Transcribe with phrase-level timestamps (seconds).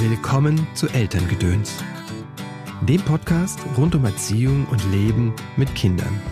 [0.00, 1.82] Willkommen zu Elterngedöns,
[2.82, 6.22] dem Podcast rund um Erziehung und Leben mit Kindern.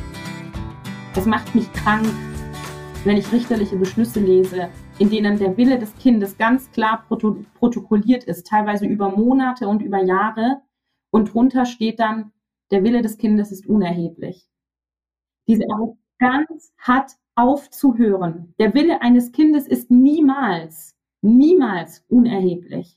[1.16, 2.06] Es macht mich krank,
[3.04, 4.68] wenn ich richterliche Beschlüsse lese,
[5.00, 9.83] in denen der Wille des Kindes ganz klar proto protokolliert ist, teilweise über Monate und
[9.83, 10.62] über Jahre,
[11.11, 12.30] und drunter steht dann,
[12.71, 14.48] der Wille des Kindes ist unerheblich.
[15.48, 18.55] Diese Arroganz hat aufzuhören.
[18.61, 22.96] Der Wille eines Kindes ist niemals, niemals unerheblich.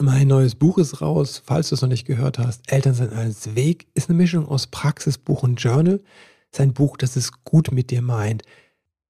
[0.00, 2.70] Mein neues Buch ist raus, falls du es noch nicht gehört hast.
[2.70, 6.00] Elternsein als Weg ist eine Mischung aus Praxisbuch und Journal.
[6.52, 8.44] Es ist ein Buch, das es gut mit dir meint.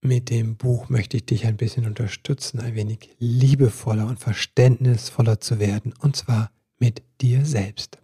[0.00, 5.59] Mit dem Buch möchte ich dich ein bisschen unterstützen, ein wenig liebevoller und verständnisvoller zu
[5.59, 7.98] werden, und zwar mit dir selbst.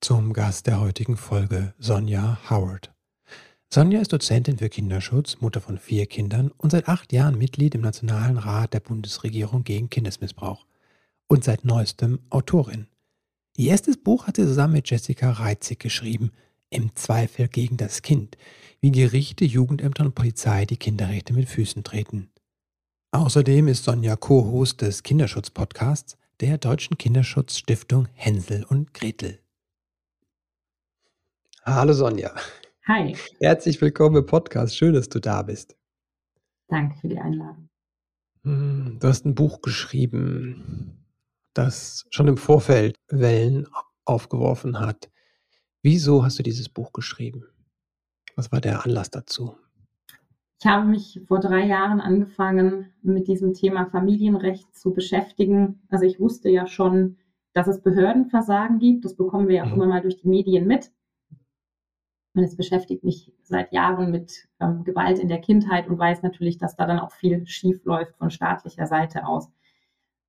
[0.00, 2.92] Zum Gast der heutigen Folge, Sonja Howard.
[3.72, 7.80] Sonja ist Dozentin für Kinderschutz, Mutter von vier Kindern und seit acht Jahren Mitglied im
[7.80, 10.66] Nationalen Rat der Bundesregierung gegen Kindesmissbrauch
[11.28, 12.86] und seit neuestem Autorin.
[13.56, 16.32] Ihr erstes Buch hat sie zusammen mit Jessica Reitzig geschrieben,
[16.70, 18.36] Im Zweifel gegen das Kind,
[18.80, 22.30] wie Gerichte, Jugendämter und Polizei die Kinderrechte mit Füßen treten.
[23.12, 29.38] Außerdem ist Sonja Co-Host des Kinderschutz-Podcasts der Deutschen Kinderschutzstiftung Hänsel und Gretel.
[31.62, 32.34] Hallo Sonja.
[32.88, 33.16] Hi.
[33.38, 34.76] Herzlich willkommen im Podcast.
[34.76, 35.76] Schön, dass du da bist.
[36.66, 37.68] Danke für die Einladung.
[38.42, 41.03] Hm, du hast ein Buch geschrieben,
[41.54, 43.66] das schon im Vorfeld Wellen
[44.04, 45.10] aufgeworfen hat.
[45.82, 47.44] Wieso hast du dieses Buch geschrieben?
[48.36, 49.56] Was war der Anlass dazu?
[50.60, 55.82] Ich habe mich vor drei Jahren angefangen, mit diesem Thema Familienrecht zu beschäftigen.
[55.90, 57.18] Also ich wusste ja schon,
[57.52, 59.04] dass es Behördenversagen gibt.
[59.04, 59.74] Das bekommen wir ja auch mhm.
[59.74, 60.90] immer mal durch die Medien mit.
[62.34, 66.58] Und es beschäftigt mich seit Jahren mit ähm, Gewalt in der Kindheit und weiß natürlich,
[66.58, 69.50] dass da dann auch viel schief läuft von staatlicher Seite aus.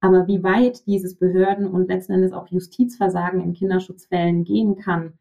[0.05, 5.13] Aber wie weit dieses Behörden- und letzten Endes auch Justizversagen in Kinderschutzfällen gehen kann,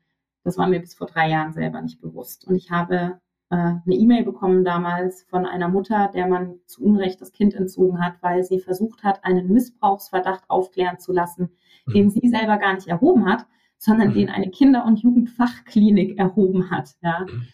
[0.42, 2.46] das war mir bis vor drei Jahren selber nicht bewusst.
[2.46, 3.18] Und ich habe
[3.48, 7.98] äh, eine E-Mail bekommen damals von einer Mutter, der man zu Unrecht das Kind entzogen
[7.98, 11.48] hat, weil sie versucht hat, einen Missbrauchsverdacht aufklären zu lassen,
[11.86, 11.92] mhm.
[11.94, 13.46] den sie selber gar nicht erhoben hat,
[13.78, 14.14] sondern mhm.
[14.14, 16.90] den eine Kinder- und Jugendfachklinik erhoben hat.
[17.00, 17.20] Ja.
[17.20, 17.46] Mhm.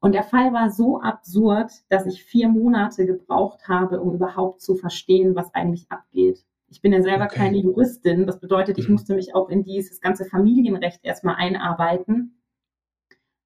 [0.00, 4.74] Und der Fall war so absurd, dass ich vier Monate gebraucht habe, um überhaupt zu
[4.74, 6.46] verstehen, was eigentlich abgeht.
[6.72, 7.36] Ich bin ja selber okay.
[7.36, 8.26] keine Juristin.
[8.26, 8.94] Das bedeutet, ich mhm.
[8.94, 12.42] musste mich auch in dieses ganze Familienrecht erstmal einarbeiten.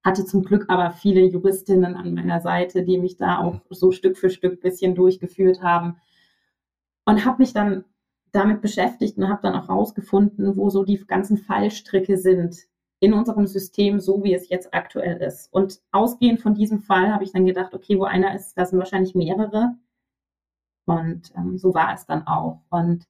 [0.04, 4.16] Hatte zum Glück aber viele Juristinnen an meiner Seite, die mich da auch so Stück
[4.16, 5.96] für Stück bisschen durchgeführt haben.
[7.04, 7.84] Und habe mich dann
[8.30, 12.56] damit beschäftigt und habe dann auch herausgefunden, wo so die ganzen Fallstricke sind
[13.00, 15.52] in unserem System, so wie es jetzt aktuell ist.
[15.52, 18.78] Und ausgehend von diesem Fall habe ich dann gedacht, okay, wo einer ist, da sind
[18.78, 19.74] wahrscheinlich mehrere.
[20.84, 22.62] Und ähm, so war es dann auch.
[22.70, 23.04] Und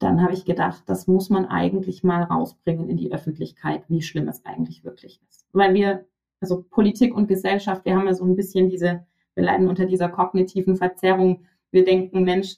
[0.00, 4.28] dann habe ich gedacht, das muss man eigentlich mal rausbringen in die Öffentlichkeit, wie schlimm
[4.28, 5.46] es eigentlich wirklich ist.
[5.52, 6.06] Weil wir,
[6.40, 10.08] also Politik und Gesellschaft, wir haben ja so ein bisschen diese, wir leiden unter dieser
[10.08, 11.44] kognitiven Verzerrung.
[11.70, 12.56] Wir denken, Mensch,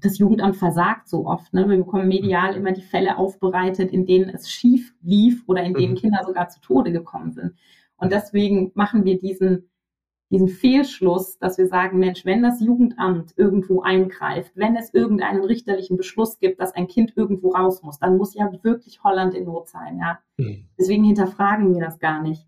[0.00, 1.52] das Jugendamt versagt so oft.
[1.52, 1.68] Ne?
[1.68, 5.94] Wir bekommen medial immer die Fälle aufbereitet, in denen es schief lief oder in denen
[5.94, 5.98] mhm.
[5.98, 7.54] Kinder sogar zu Tode gekommen sind.
[7.96, 9.69] Und deswegen machen wir diesen
[10.30, 15.96] diesen Fehlschluss, dass wir sagen, Mensch, wenn das Jugendamt irgendwo eingreift, wenn es irgendeinen richterlichen
[15.96, 19.68] Beschluss gibt, dass ein Kind irgendwo raus muss, dann muss ja wirklich Holland in Not
[19.68, 20.20] sein, ja.
[20.36, 20.68] Mhm.
[20.78, 22.46] Deswegen hinterfragen wir das gar nicht.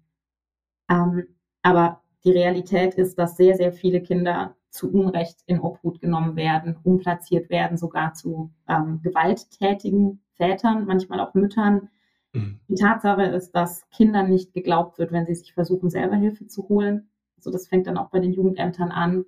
[0.88, 1.26] Ähm,
[1.62, 6.76] aber die Realität ist, dass sehr, sehr viele Kinder zu Unrecht in Obhut genommen werden,
[6.84, 11.88] umplatziert werden, sogar zu ähm, gewalttätigen Vätern, manchmal auch Müttern.
[12.32, 12.60] Mhm.
[12.69, 16.68] Die Tatsache ist, dass Kindern nicht geglaubt wird, wenn sie sich versuchen, selber Hilfe zu
[16.68, 17.09] holen.
[17.42, 19.24] So, das fängt dann auch bei den Jugendämtern an.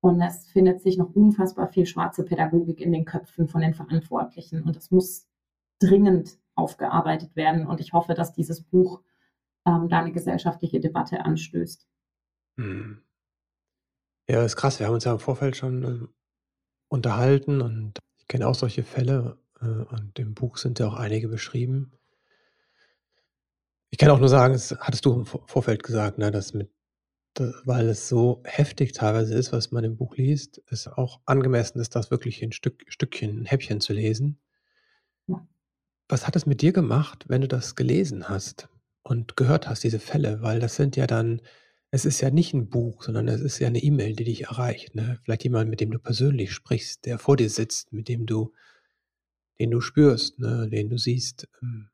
[0.00, 4.62] Und es findet sich noch unfassbar viel schwarze Pädagogik in den Köpfen von den Verantwortlichen.
[4.62, 5.28] Und das muss
[5.78, 7.66] dringend aufgearbeitet werden.
[7.66, 9.02] Und ich hoffe, dass dieses Buch
[9.64, 11.86] ähm, da eine gesellschaftliche Debatte anstößt.
[12.56, 13.02] Hm.
[14.28, 14.78] Ja, ist krass.
[14.78, 16.06] Wir haben uns ja im Vorfeld schon äh,
[16.88, 19.38] unterhalten und ich kenne auch solche Fälle.
[19.60, 21.92] Äh, und im Buch sind ja auch einige beschrieben.
[23.90, 26.70] Ich kann auch nur sagen, das hattest du im Vorfeld gesagt, ne, dass mit
[27.64, 31.94] weil es so heftig teilweise ist, was man im Buch liest, es auch angemessen ist,
[31.96, 34.38] das wirklich in Stück, Stückchen, ein Häppchen zu lesen.
[35.26, 35.46] Ja.
[36.08, 38.68] Was hat es mit dir gemacht, wenn du das gelesen hast?
[39.02, 41.42] und gehört hast, diese Fälle, weil das sind ja dann
[41.94, 44.94] es ist ja nicht ein Buch, sondern es ist ja eine E-Mail, die dich erreicht,
[44.94, 45.18] ne?
[45.22, 48.54] Vielleicht jemand, mit dem du persönlich sprichst, der vor dir sitzt, mit dem du
[49.58, 51.48] den du spürst, ne, den du siehst.
[51.62, 51.90] Ähm.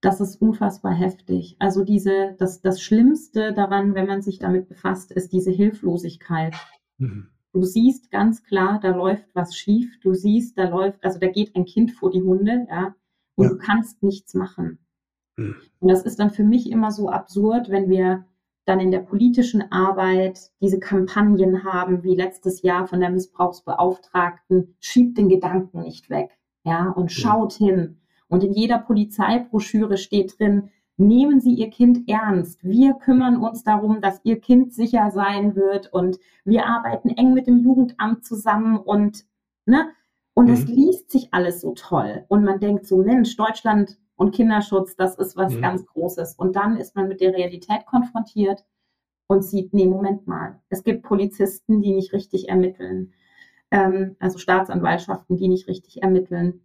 [0.00, 1.56] Das ist unfassbar heftig.
[1.58, 6.54] Also diese das das Schlimmste daran, wenn man sich damit befasst, ist diese Hilflosigkeit.
[6.98, 7.28] Mhm.
[7.52, 9.98] Du siehst ganz klar, da läuft was schief.
[10.00, 12.94] Du siehst, da läuft also, da geht ein Kind vor die Hunde, ja,
[13.36, 13.50] und Ja.
[13.50, 14.78] du kannst nichts machen.
[15.36, 15.56] Mhm.
[15.80, 18.26] Und das ist dann für mich immer so absurd, wenn wir
[18.66, 25.16] dann in der politischen Arbeit diese Kampagnen haben, wie letztes Jahr von der Missbrauchsbeauftragten, schiebt
[25.16, 27.66] den Gedanken nicht weg, ja, und schaut ja.
[27.66, 28.00] hin.
[28.28, 32.62] Und in jeder Polizeibroschüre steht drin, nehmen Sie Ihr Kind ernst.
[32.62, 37.46] Wir kümmern uns darum, dass Ihr Kind sicher sein wird und wir arbeiten eng mit
[37.46, 39.24] dem Jugendamt zusammen und,
[39.64, 39.88] ne,
[40.34, 40.74] und es mhm.
[40.74, 42.24] liest sich alles so toll.
[42.28, 45.62] Und man denkt so, Mensch, Deutschland und Kinderschutz, das ist was mhm.
[45.62, 46.34] ganz Großes.
[46.34, 48.64] Und dann ist man mit der Realität konfrontiert
[49.28, 53.12] und sieht, nee, Moment mal, es gibt Polizisten, die nicht richtig ermitteln,
[53.70, 56.64] ähm, also Staatsanwaltschaften, die nicht richtig ermitteln.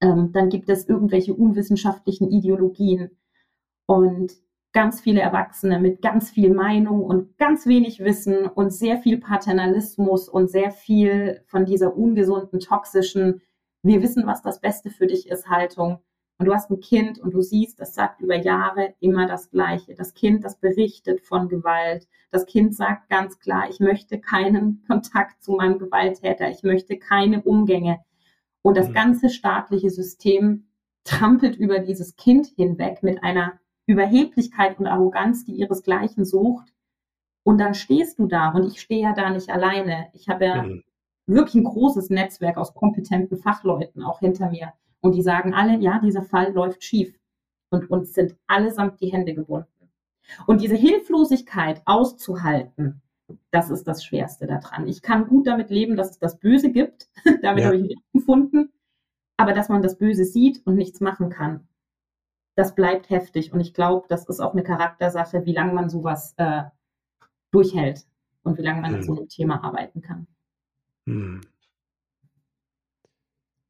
[0.00, 3.10] Ähm, dann gibt es irgendwelche unwissenschaftlichen Ideologien
[3.86, 4.32] und
[4.72, 10.28] ganz viele Erwachsene mit ganz viel Meinung und ganz wenig Wissen und sehr viel Paternalismus
[10.28, 13.40] und sehr viel von dieser ungesunden, toxischen,
[13.82, 16.00] wir wissen, was das Beste für dich ist, Haltung
[16.38, 19.94] und du hast ein Kind und du siehst, das sagt über Jahre immer das Gleiche.
[19.94, 22.06] Das Kind, das berichtet von Gewalt.
[22.30, 26.48] Das Kind sagt ganz klar, ich möchte keinen Kontakt zu meinem Gewalttäter.
[26.48, 27.98] Ich möchte keine Umgänge.
[28.62, 28.94] Und das mhm.
[28.94, 30.68] ganze staatliche System
[31.04, 36.72] trampelt über dieses Kind hinweg mit einer Überheblichkeit und Arroganz, die ihresgleichen sucht.
[37.44, 40.08] Und dann stehst du da und ich stehe ja da nicht alleine.
[40.12, 40.84] Ich habe ja mhm.
[41.26, 44.74] wirklich ein großes Netzwerk aus kompetenten Fachleuten auch hinter mir.
[45.00, 47.18] Und die sagen alle, ja, dieser Fall läuft schief.
[47.70, 49.90] Und uns sind allesamt die Hände gebunden.
[50.46, 53.00] Und diese Hilflosigkeit auszuhalten,
[53.50, 54.88] das ist das Schwerste daran.
[54.88, 57.08] Ich kann gut damit leben, dass es das Böse gibt.
[57.42, 57.66] damit ja.
[57.66, 58.72] habe ich mich gefunden.
[59.36, 61.68] Aber dass man das Böse sieht und nichts machen kann,
[62.56, 63.52] das bleibt heftig.
[63.52, 66.64] Und ich glaube, das ist auch eine Charaktersache, wie lange man sowas äh,
[67.52, 68.06] durchhält
[68.42, 68.96] und wie lange man hm.
[68.96, 70.26] an so einem Thema arbeiten kann.
[71.06, 71.40] Hm.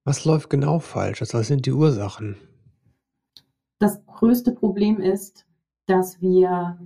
[0.04, 1.20] Was läuft genau falsch?
[1.20, 2.36] Also, was sind die Ursachen?
[3.78, 5.46] Das größte Problem ist,
[5.84, 6.78] dass wir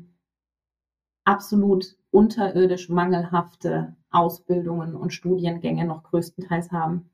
[1.25, 7.11] absolut unterirdisch mangelhafte Ausbildungen und Studiengänge noch größtenteils haben.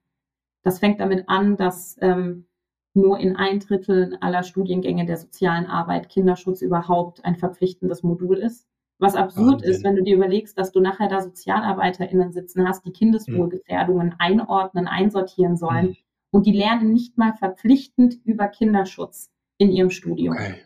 [0.63, 2.47] Das fängt damit an, dass ähm,
[2.95, 8.67] nur in ein Drittel aller Studiengänge der sozialen Arbeit Kinderschutz überhaupt ein verpflichtendes Modul ist.
[8.99, 9.71] Was absurd Wahnsinn.
[9.71, 14.89] ist, wenn du dir überlegst, dass du nachher da SozialarbeiterInnen sitzen hast, die Kindeswohlgefährdungen einordnen,
[14.89, 15.87] einsortieren sollen.
[15.87, 15.97] Mhm.
[16.31, 20.35] Und die lernen nicht mal verpflichtend über Kinderschutz in ihrem Studium.
[20.35, 20.57] Okay.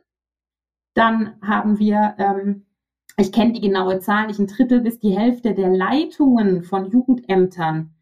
[0.95, 2.67] Dann haben wir, ähm,
[3.17, 7.95] ich kenne die genaue Zahl, nicht ein Drittel bis die Hälfte der Leitungen von Jugendämtern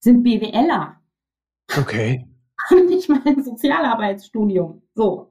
[0.00, 1.00] sind BWLer.
[1.78, 2.28] Okay.
[2.70, 4.82] Haben nicht mal ein Sozialarbeitsstudium.
[4.94, 5.30] So.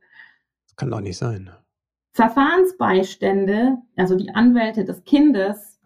[0.68, 1.52] Das kann doch nicht sein.
[2.14, 5.80] Verfahrensbeistände, also die Anwälte des Kindes,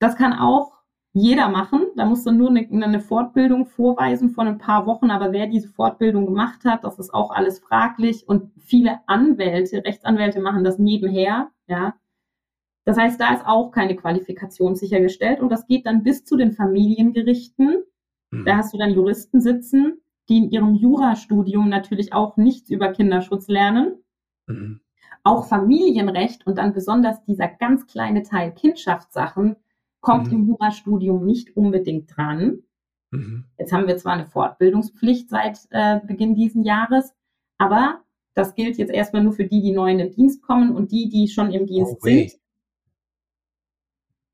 [0.00, 0.72] das kann auch
[1.12, 1.86] jeder machen.
[1.96, 5.10] Da musst du nur eine, eine, Fortbildung vorweisen von ein paar Wochen.
[5.10, 8.28] Aber wer diese Fortbildung gemacht hat, das ist auch alles fraglich.
[8.28, 11.50] Und viele Anwälte, Rechtsanwälte machen das nebenher.
[11.66, 11.94] Ja.
[12.90, 15.38] Das heißt, da ist auch keine Qualifikation sichergestellt.
[15.38, 17.84] Und das geht dann bis zu den Familiengerichten.
[18.32, 18.44] Mhm.
[18.44, 23.46] Da hast du dann Juristen sitzen, die in ihrem Jurastudium natürlich auch nichts über Kinderschutz
[23.46, 24.02] lernen.
[24.48, 24.80] Mhm.
[25.22, 29.54] Auch Familienrecht und dann besonders dieser ganz kleine Teil Kindschaftssachen
[30.00, 30.38] kommt mhm.
[30.38, 32.64] im Jurastudium nicht unbedingt dran.
[33.12, 33.44] Mhm.
[33.56, 37.14] Jetzt haben wir zwar eine Fortbildungspflicht seit äh, Beginn dieses Jahres,
[37.56, 38.00] aber
[38.34, 41.08] das gilt jetzt erstmal nur für die, die neu in den Dienst kommen und die,
[41.08, 42.39] die schon im Dienst no sind.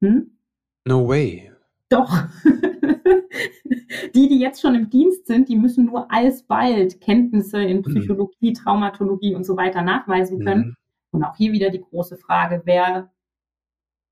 [0.00, 0.38] Hm?
[0.84, 1.52] No way.
[1.88, 2.24] Doch.
[4.14, 7.82] die, die jetzt schon im Dienst sind, die müssen nur alsbald Kenntnisse in mhm.
[7.82, 8.54] Psychologie, mhm.
[8.54, 10.64] Traumatologie und so weiter nachweisen können.
[10.64, 10.76] Mhm.
[11.12, 13.12] Und auch hier wieder die große Frage, wer,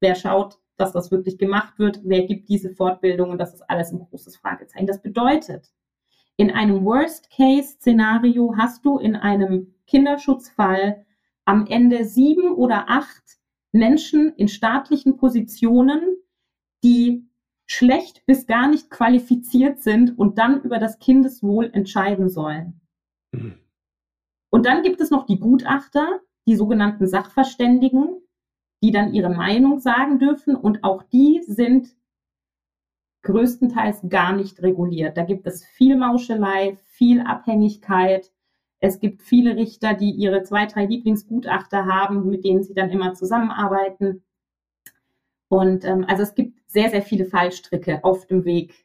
[0.01, 3.93] wer schaut, dass das wirklich gemacht wird, wer gibt diese Fortbildung und das ist alles
[3.93, 4.87] ein großes Fragezeichen.
[4.87, 5.73] Das bedeutet,
[6.37, 11.05] in einem Worst-Case-Szenario hast du in einem Kinderschutzfall
[11.45, 13.39] am Ende sieben oder acht
[13.75, 16.17] Menschen in staatlichen Positionen,
[16.85, 17.29] die
[17.67, 22.81] schlecht bis gar nicht qualifiziert sind und dann über das Kindeswohl entscheiden sollen.
[23.33, 23.59] Mhm.
[24.51, 28.21] Und dann gibt es noch die Gutachter, die sogenannten Sachverständigen,
[28.83, 31.97] die dann ihre Meinung sagen dürfen und auch die sind
[33.23, 35.17] größtenteils gar nicht reguliert.
[35.17, 38.31] Da gibt es viel Mauschelei, viel Abhängigkeit.
[38.85, 43.15] Es gibt viele Richter, die ihre zwei, drei Lieblingsgutachter haben, mit denen sie dann immer
[43.15, 44.23] zusammenarbeiten.
[45.49, 48.85] Und ähm, also es gibt sehr, sehr viele Fallstricke auf dem Weg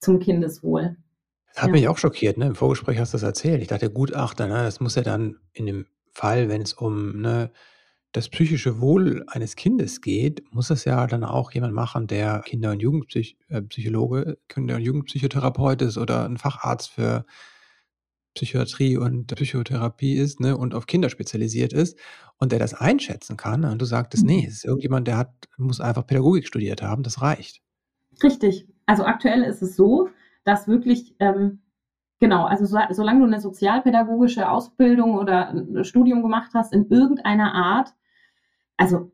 [0.00, 0.98] zum Kindeswohl.
[1.46, 1.72] Das hat ja.
[1.72, 2.48] mich auch schockiert, ne?
[2.48, 3.62] Im Vorgespräch hast du das erzählt.
[3.62, 7.50] Ich dachte, Gutachter, ne, das muss ja dann in dem Fall, wenn es um ne,
[8.12, 12.72] das psychische Wohl eines Kindes geht, muss es ja dann auch jemand machen, der Kinder-
[12.72, 17.24] und Jugendpsychologe, äh, Kinder- und Jugendpsychotherapeut ist oder ein Facharzt für
[18.34, 21.98] Psychiatrie und Psychotherapie ist ne, und auf Kinder spezialisiert ist
[22.38, 23.64] und der das einschätzen kann.
[23.64, 24.48] Und du sagtest, nee, mhm.
[24.48, 27.62] es ist irgendjemand, der hat, muss einfach Pädagogik studiert haben, das reicht.
[28.22, 28.66] Richtig.
[28.86, 30.08] Also aktuell ist es so,
[30.44, 31.62] dass wirklich ähm,
[32.22, 37.52] Genau, also so, solange du eine sozialpädagogische Ausbildung oder ein Studium gemacht hast in irgendeiner
[37.52, 37.96] Art,
[38.76, 39.10] also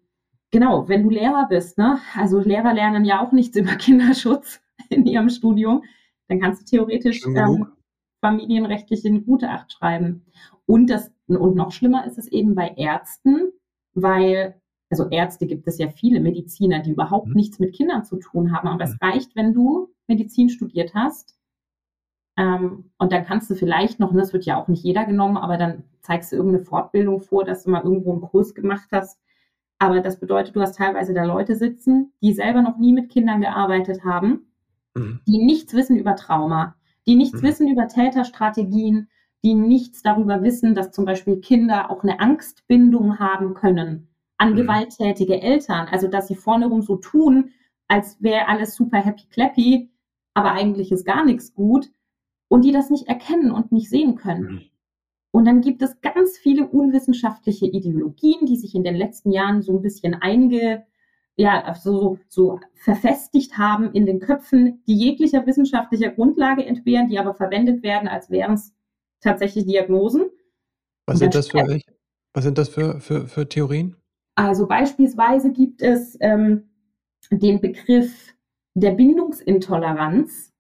[0.51, 4.61] genau, wenn du Lehrer bist, ne, also Lehrer lernen ja auch nichts über Kinderschutz
[4.91, 5.85] in ihrem Studium,
[6.29, 7.69] dann kannst du theoretisch ähm,
[8.21, 10.25] familienrechtliche Gutacht schreiben.
[10.67, 13.53] Und das, und noch schlimmer ist es eben bei Ärzten,
[13.95, 14.61] weil,
[14.91, 17.35] also Ärzte gibt es ja viele Mediziner, die überhaupt mhm.
[17.35, 18.93] nichts mit Kindern zu tun haben, aber mhm.
[18.93, 21.39] es reicht, wenn du Medizin studiert hast
[22.39, 25.37] ähm, und dann kannst du vielleicht noch, und das wird ja auch nicht jeder genommen,
[25.37, 29.21] aber dann zeigst du irgendeine Fortbildung vor, dass du mal irgendwo einen Kurs gemacht hast.
[29.81, 33.41] Aber das bedeutet, du hast teilweise da Leute sitzen, die selber noch nie mit Kindern
[33.41, 34.53] gearbeitet haben,
[34.95, 35.21] mhm.
[35.27, 36.77] die nichts wissen über Trauma,
[37.09, 37.47] die nichts mhm.
[37.47, 39.09] wissen über Täterstrategien,
[39.43, 44.57] die nichts darüber wissen, dass zum Beispiel Kinder auch eine Angstbindung haben können an mhm.
[44.57, 45.89] gewalttätige Eltern.
[45.91, 47.51] Also, dass sie vorne rum so tun,
[47.89, 49.91] als wäre alles super happy clappy,
[50.35, 51.91] aber eigentlich ist gar nichts gut
[52.49, 54.43] und die das nicht erkennen und nicht sehen können.
[54.43, 54.61] Mhm.
[55.31, 59.73] Und dann gibt es ganz viele unwissenschaftliche Ideologien, die sich in den letzten Jahren so
[59.73, 60.87] ein bisschen einge,
[61.39, 67.33] ja, so, so verfestigt haben in den Köpfen, die jeglicher wissenschaftlicher Grundlage entbehren, die aber
[67.33, 68.75] verwendet werden, als wären es
[69.21, 70.31] tatsächlich Diagnosen.
[71.07, 71.93] Was sind das für welche?
[72.35, 73.97] Was sind das für, für, für Theorien?
[74.35, 76.71] Also beispielsweise gibt es ähm,
[77.31, 78.35] den Begriff
[78.75, 80.53] der Bindungsintoleranz,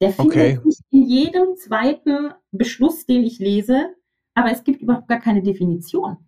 [0.00, 0.60] der findet okay.
[0.64, 3.94] sich in jedem zweiten Beschluss, den ich lese,
[4.34, 6.18] aber es gibt überhaupt gar keine Definition.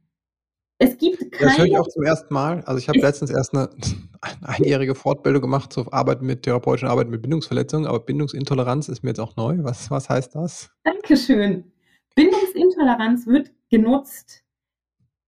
[0.79, 1.51] Es gibt keine.
[1.51, 2.63] Das höre ich auch zum ersten Mal.
[2.67, 3.71] Also ich habe letztens erst eine,
[4.21, 9.11] eine einjährige Fortbildung gemacht zur Arbeit mit therapeutischen Arbeit mit Bindungsverletzungen, aber Bindungsintoleranz ist mir
[9.11, 9.59] jetzt auch neu.
[9.61, 10.71] Was, was heißt das?
[10.85, 11.73] Dankeschön.
[12.15, 14.43] Bindungsintoleranz wird genutzt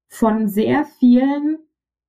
[0.08, 1.58] von sehr vielen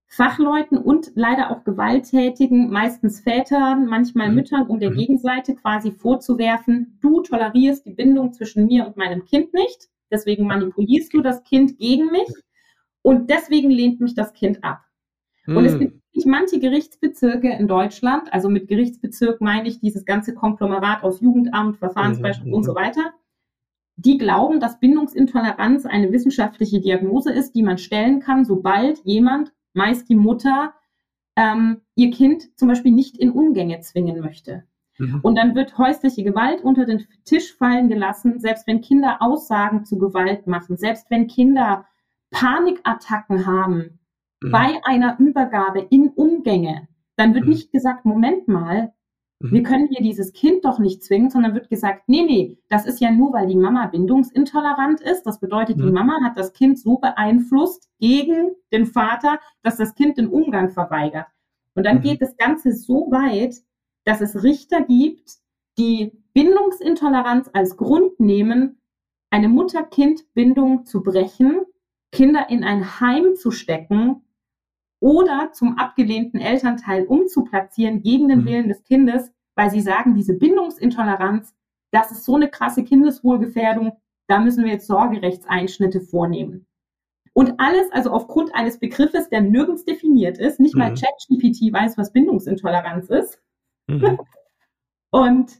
[0.07, 4.35] Fachleuten und leider auch gewalttätigen, meistens Vätern, manchmal mhm.
[4.35, 4.97] Müttern, um der mhm.
[4.97, 11.13] Gegenseite quasi vorzuwerfen, du tolerierst die Bindung zwischen mir und meinem Kind nicht, deswegen manipulierst
[11.13, 12.27] du das Kind gegen mich
[13.01, 14.81] und deswegen lehnt mich das Kind ab.
[15.45, 15.57] Mhm.
[15.57, 15.79] Und es mhm.
[15.79, 21.77] gibt manche Gerichtsbezirke in Deutschland, also mit Gerichtsbezirk meine ich dieses ganze Konglomerat aus Jugendamt,
[21.77, 22.53] Verfahrensbeispiel mhm.
[22.53, 23.13] und so weiter,
[23.95, 30.07] die glauben, dass Bindungsintoleranz eine wissenschaftliche Diagnose ist, die man stellen kann, sobald jemand meist
[30.09, 30.73] die Mutter
[31.35, 34.63] ähm, ihr Kind zum Beispiel nicht in Umgänge zwingen möchte.
[34.97, 35.19] Mhm.
[35.21, 39.97] Und dann wird häusliche Gewalt unter den Tisch fallen gelassen, selbst wenn Kinder Aussagen zu
[39.97, 41.85] Gewalt machen, selbst wenn Kinder
[42.31, 43.99] Panikattacken haben
[44.41, 44.51] mhm.
[44.51, 47.51] bei einer Übergabe in Umgänge, dann wird mhm.
[47.51, 48.93] nicht gesagt, Moment mal,
[49.39, 49.51] Mhm.
[49.51, 52.99] Wir können hier dieses Kind doch nicht zwingen, sondern wird gesagt, nee, nee, das ist
[52.99, 55.23] ja nur, weil die Mama bindungsintolerant ist.
[55.23, 55.87] Das bedeutet, mhm.
[55.87, 60.69] die Mama hat das Kind so beeinflusst gegen den Vater, dass das Kind den Umgang
[60.69, 61.27] verweigert.
[61.75, 62.01] Und dann mhm.
[62.01, 63.55] geht das Ganze so weit,
[64.05, 65.37] dass es Richter gibt,
[65.77, 68.81] die Bindungsintoleranz als Grund nehmen,
[69.29, 71.61] eine Mutter-Kind-Bindung zu brechen,
[72.11, 74.23] Kinder in ein Heim zu stecken,
[74.99, 78.45] oder zum abgelehnten Elternteil umzuplatzieren gegen den mhm.
[78.45, 81.55] Willen des Kindes, weil sie sagen, diese Bindungsintoleranz,
[81.91, 83.93] das ist so eine krasse Kindeswohlgefährdung,
[84.27, 86.67] da müssen wir jetzt Sorgerechtseinschnitte vornehmen.
[87.33, 90.79] Und alles, also aufgrund eines Begriffes, der nirgends definiert ist, nicht mhm.
[90.79, 93.41] mal ChatGPT weiß, was Bindungsintoleranz ist.
[93.87, 94.19] Mhm.
[95.11, 95.59] Und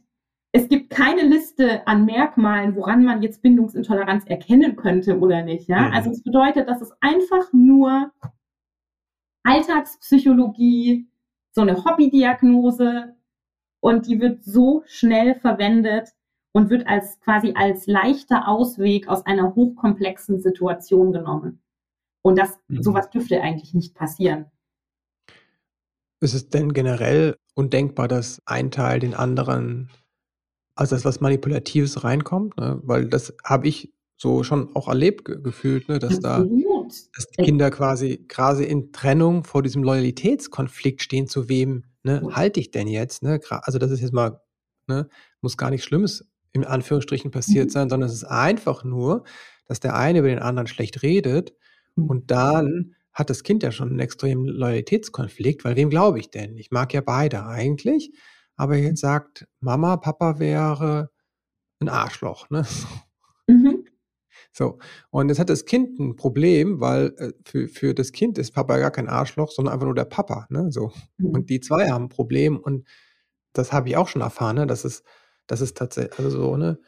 [0.51, 5.67] es gibt keine Liste an Merkmalen, woran man jetzt Bindungsintoleranz erkennen könnte oder nicht.
[5.67, 5.87] Ja?
[5.87, 5.93] Mhm.
[5.93, 8.11] Also es bedeutet, dass es einfach nur
[9.43, 11.07] Alltagspsychologie,
[11.51, 13.15] so eine Hobbydiagnose
[13.79, 16.09] und die wird so schnell verwendet
[16.51, 21.61] und wird als quasi als leichter Ausweg aus einer hochkomplexen Situation genommen.
[22.21, 22.81] Und das, mhm.
[22.81, 24.45] sowas dürfte eigentlich nicht passieren.
[26.21, 29.89] Ist es denn generell undenkbar, dass ein Teil den anderen,
[30.79, 32.57] also dass was Manipulatives reinkommt?
[32.57, 32.79] Ne?
[32.83, 35.99] Weil das habe ich so schon auch erlebt gefühlt, ne?
[35.99, 36.51] dass Absolut.
[36.63, 42.21] da dass die Kinder quasi quasi in Trennung vor diesem Loyalitätskonflikt stehen, zu wem ne,
[42.31, 43.23] halte ich denn jetzt?
[43.23, 43.39] Ne?
[43.49, 44.41] Also das ist jetzt mal,
[44.87, 45.09] ne,
[45.41, 47.71] muss gar nichts Schlimmes in Anführungsstrichen passiert mhm.
[47.71, 49.25] sein, sondern es ist einfach nur,
[49.67, 51.53] dass der eine über den anderen schlecht redet
[51.95, 52.09] mhm.
[52.09, 56.57] und dann hat das Kind ja schon einen extremen Loyalitätskonflikt, weil wem glaube ich denn?
[56.57, 58.13] Ich mag ja beide eigentlich,
[58.59, 61.11] aber jetzt sagt Mama, Papa wäre
[61.79, 62.65] ein Arschloch, ne?
[63.47, 63.85] Mhm.
[64.51, 64.77] So,
[65.09, 68.77] und jetzt hat das Kind ein Problem, weil äh, für, für das Kind ist Papa
[68.77, 70.71] gar kein Arschloch, sondern einfach nur der Papa, ne?
[70.71, 70.91] So.
[71.17, 71.29] Mhm.
[71.31, 72.87] Und die zwei haben ein Problem und
[73.53, 74.67] das habe ich auch schon erfahren, ne?
[74.67, 75.03] Das ist,
[75.47, 76.79] das ist tatsächlich, also so, ne?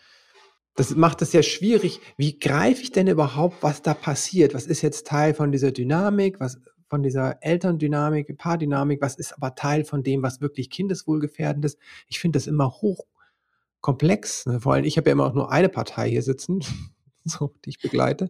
[0.75, 1.99] Das macht es ja schwierig.
[2.15, 4.53] Wie greife ich denn überhaupt, was da passiert?
[4.53, 6.39] Was ist jetzt Teil von dieser Dynamik?
[6.39, 6.59] Was
[6.91, 9.01] von dieser Elterndynamik, Paardynamik?
[9.01, 11.79] Was ist aber Teil von dem, was wirklich kindeswohlgefährdend ist?
[12.09, 14.45] Ich finde das immer hochkomplex.
[14.45, 14.59] Ne?
[14.59, 16.59] Vor allem, ich habe ja immer auch nur eine Partei hier sitzen,
[17.23, 18.29] so, die ich begleite.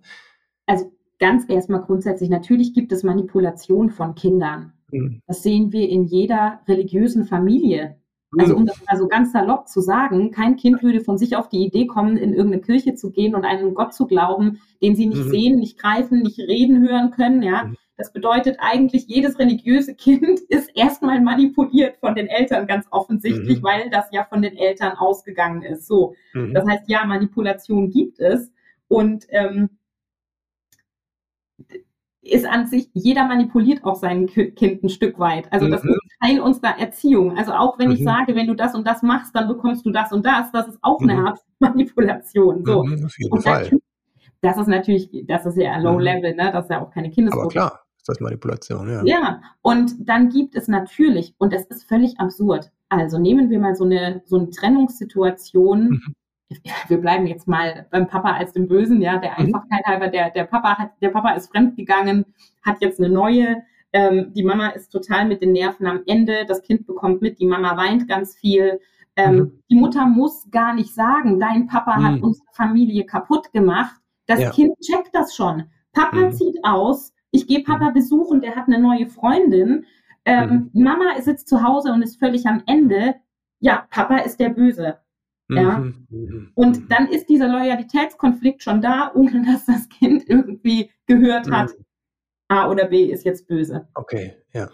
[0.68, 4.74] Also ganz erstmal grundsätzlich, natürlich gibt es Manipulation von Kindern.
[4.91, 5.24] Mhm.
[5.25, 7.98] Das sehen wir in jeder religiösen Familie.
[8.38, 11.50] Also um das mal so ganz salopp zu sagen, kein Kind würde von sich auf
[11.50, 15.08] die Idee kommen, in irgendeine Kirche zu gehen und einen Gott zu glauben, den sie
[15.08, 15.32] nicht mhm.
[15.32, 17.41] sehen, nicht greifen, nicht reden hören können.
[17.41, 17.77] Ja, mhm.
[18.01, 23.63] Das bedeutet eigentlich, jedes religiöse Kind ist erstmal manipuliert von den Eltern ganz offensichtlich, mhm.
[23.63, 25.86] weil das ja von den Eltern ausgegangen ist.
[25.86, 26.53] So, mhm.
[26.53, 28.51] das heißt, ja, Manipulation gibt es
[28.88, 29.70] und ähm,
[32.24, 35.51] ist an sich, jeder manipuliert auch sein Kind ein Stück weit.
[35.51, 35.91] Also das mhm.
[35.91, 37.38] ist Teil unserer Erziehung.
[37.38, 37.96] Also auch wenn mhm.
[37.96, 40.67] ich sage, wenn du das und das machst, dann bekommst du das und das, das
[40.67, 41.10] ist auch mhm.
[41.10, 42.65] eine Art Manipulation.
[42.65, 42.84] So.
[42.84, 43.70] Mhm, auf jeden Fall.
[44.41, 46.00] Das ist natürlich, das ist ja Low mhm.
[46.00, 46.51] Level, ne?
[46.51, 47.43] Das ist ja auch keine Kindesgruppe.
[47.43, 49.03] Aber klar, ist das Manipulation, ja.
[49.05, 52.72] Ja, und dann gibt es natürlich, und das ist völlig absurd.
[52.89, 56.15] Also nehmen wir mal so eine, so eine Trennungssituation, mhm
[56.88, 59.46] wir bleiben jetzt mal beim Papa als dem Bösen, ja, der mhm.
[59.46, 62.25] Einfachkeit halber, der, der Papa hat, der Papa ist fremdgegangen,
[62.62, 66.62] hat jetzt eine neue, ähm, die Mama ist total mit den Nerven am Ende, das
[66.62, 68.79] Kind bekommt mit, die Mama weint ganz viel.
[69.17, 69.63] Ähm, mhm.
[69.70, 72.03] Die Mutter muss gar nicht sagen, dein Papa mhm.
[72.03, 73.96] hat unsere Familie kaputt gemacht.
[74.27, 74.51] Das ja.
[74.51, 75.65] Kind checkt das schon.
[75.91, 76.31] Papa mhm.
[76.31, 77.94] zieht aus, ich gehe Papa mhm.
[77.94, 79.86] besuchen, der hat eine neue Freundin.
[80.26, 80.84] Ähm, mhm.
[80.84, 83.15] Mama sitzt zu Hause und ist völlig am Ende.
[83.60, 85.00] Ja, Papa ist der Böse.
[85.50, 85.80] Ja?
[85.80, 86.52] Mhm, mhm.
[86.56, 86.88] Und mhm.
[86.89, 91.72] dann ist dieser Loyalitätskonflikt schon da, ohne dass das Kind irgendwie gehört hat,
[92.48, 93.88] A oder B ist jetzt böse.
[93.94, 94.70] Okay, ja.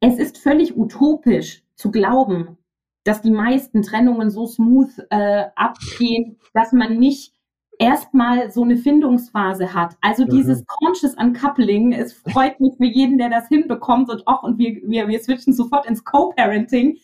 [0.00, 2.58] Es ist völlig utopisch zu glauben,
[3.04, 7.34] dass die meisten Trennungen so smooth äh, abgehen, dass man nicht
[7.78, 9.96] erstmal so eine Findungsphase hat.
[10.00, 10.66] Also dieses mhm.
[10.66, 15.08] Conscious Uncoupling, es freut mich für jeden, der das hinbekommt und auch, und wir, wir,
[15.08, 16.98] wir switchen sofort ins Co-Parenting.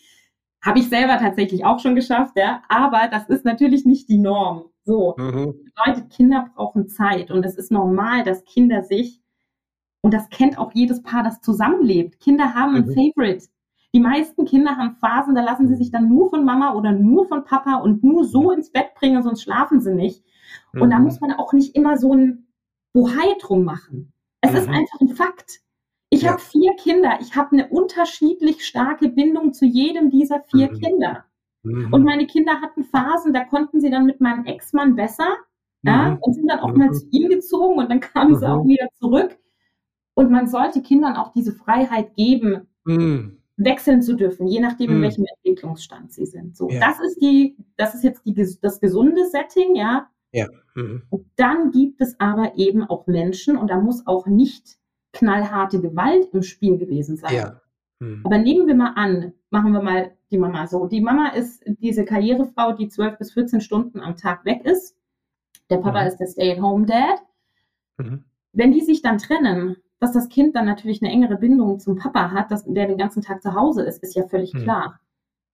[0.64, 2.62] Habe ich selber tatsächlich auch schon geschafft, ja.
[2.68, 4.64] Aber das ist natürlich nicht die Norm.
[4.84, 5.14] So.
[5.18, 5.54] Mhm.
[5.64, 9.20] Bedeutet, Kinder brauchen Zeit und es ist normal, dass Kinder sich,
[10.00, 12.20] und das kennt auch jedes Paar, das zusammenlebt.
[12.20, 12.76] Kinder haben mhm.
[12.76, 13.46] ein Favorite.
[13.94, 17.26] Die meisten Kinder haben Phasen, da lassen sie sich dann nur von Mama oder nur
[17.26, 18.58] von Papa und nur so mhm.
[18.58, 20.24] ins Bett bringen, sonst schlafen sie nicht.
[20.72, 20.90] Und mhm.
[20.90, 22.46] da muss man auch nicht immer so ein
[22.92, 24.12] Bohai drum machen.
[24.40, 24.74] Es ist mhm.
[24.74, 25.60] einfach ein Fakt.
[26.10, 26.32] Ich ja.
[26.32, 27.18] habe vier Kinder.
[27.20, 30.78] Ich habe eine unterschiedlich starke Bindung zu jedem dieser vier mhm.
[30.78, 31.24] Kinder.
[31.62, 31.92] Mhm.
[31.92, 35.28] Und meine Kinder hatten Phasen, da konnten sie dann mit meinem Ex-Mann besser
[35.82, 35.90] mhm.
[35.90, 36.94] ja, und sind dann auch mal mhm.
[36.94, 38.68] zu ihm gezogen und dann kamen sie auch mhm.
[38.68, 39.36] wieder zurück.
[40.14, 43.38] Und man sollte Kindern auch diese Freiheit geben, mhm.
[43.56, 46.56] wechseln zu dürfen, je nachdem, in welchem Entwicklungsstand sie sind.
[46.56, 46.80] So, ja.
[46.80, 50.10] das ist die, das ist jetzt die, das gesunde Setting, ja.
[50.32, 50.46] Ja.
[50.74, 54.78] Und dann gibt es aber eben auch Menschen, und da muss auch nicht
[55.12, 57.34] knallharte Gewalt im Spiel gewesen sein.
[57.34, 57.60] Ja.
[58.00, 58.22] Hm.
[58.24, 60.86] Aber nehmen wir mal an, machen wir mal die Mama so.
[60.86, 64.96] Die Mama ist diese Karrierefrau, die 12 bis 14 Stunden am Tag weg ist.
[65.70, 66.08] Der Papa mhm.
[66.08, 67.20] ist der Stay-at-home-Dad.
[67.98, 68.24] Mhm.
[68.52, 72.30] Wenn die sich dann trennen, dass das Kind dann natürlich eine engere Bindung zum Papa
[72.30, 74.62] hat, dass der den ganzen Tag zu Hause ist, ist ja völlig mhm.
[74.62, 75.00] klar.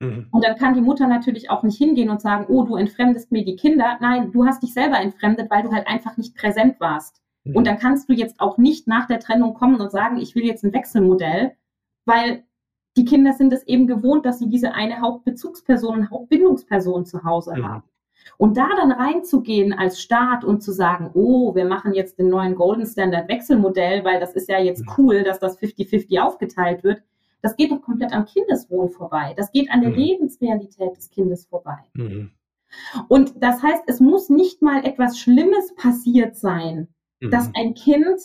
[0.00, 0.28] Mhm.
[0.30, 3.44] Und dann kann die Mutter natürlich auch nicht hingehen und sagen, oh, du entfremdest mir
[3.44, 3.98] die Kinder.
[4.00, 7.20] Nein, du hast dich selber entfremdet, weil du halt einfach nicht präsent warst.
[7.44, 7.64] Und mhm.
[7.64, 10.64] dann kannst du jetzt auch nicht nach der Trennung kommen und sagen, ich will jetzt
[10.64, 11.52] ein Wechselmodell,
[12.06, 12.44] weil
[12.96, 17.68] die Kinder sind es eben gewohnt, dass sie diese eine Hauptbezugsperson, Hauptbindungsperson zu Hause mhm.
[17.68, 17.82] haben.
[18.38, 22.54] Und da dann reinzugehen als Staat und zu sagen, oh, wir machen jetzt den neuen
[22.54, 24.92] Golden Standard Wechselmodell, weil das ist ja jetzt mhm.
[24.96, 27.02] cool, dass das 50-50 aufgeteilt wird,
[27.44, 29.34] das geht doch komplett am Kindeswohl vorbei.
[29.36, 29.96] Das geht an der mhm.
[29.96, 31.76] Lebensrealität des Kindes vorbei.
[31.92, 32.30] Mhm.
[33.08, 36.88] Und das heißt, es muss nicht mal etwas Schlimmes passiert sein,
[37.20, 37.30] mhm.
[37.30, 38.18] dass ein Kind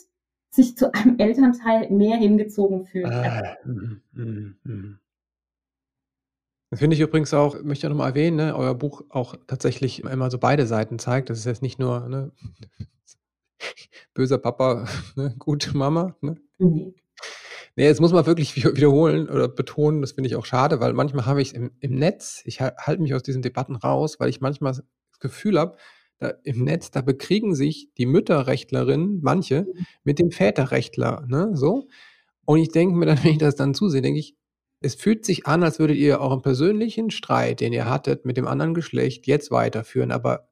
[0.51, 3.11] sich zu einem Elternteil mehr hingezogen fühlt.
[3.11, 4.99] Ah, mh, mh, mh.
[6.71, 10.03] Das finde ich übrigens auch, möchte ich auch nochmal erwähnen, ne, euer Buch auch tatsächlich
[10.03, 11.29] immer so beide Seiten zeigt.
[11.29, 12.31] Das ist jetzt nicht nur ne,
[14.13, 16.15] böser Papa, ne, gute Mama.
[16.21, 16.37] Ne?
[16.57, 16.93] Mhm.
[17.75, 21.25] Nee, jetzt muss man wirklich wiederholen oder betonen, das finde ich auch schade, weil manchmal
[21.25, 24.73] habe ich im, im Netz, ich halte mich aus diesen Debatten raus, weil ich manchmal
[24.73, 24.83] das
[25.19, 25.77] Gefühl habe,
[26.19, 29.65] da im Netz, da bekriegen sich die Mütterrechtlerinnen, manche,
[30.03, 31.87] mit dem Väterrechtler, ne, so.
[32.45, 34.35] Und ich denke mir dann, wenn ich das dann zusehe, denke ich,
[34.81, 38.47] es fühlt sich an, als würdet ihr euren persönlichen Streit, den ihr hattet mit dem
[38.47, 40.49] anderen Geschlecht, jetzt weiterführen, aber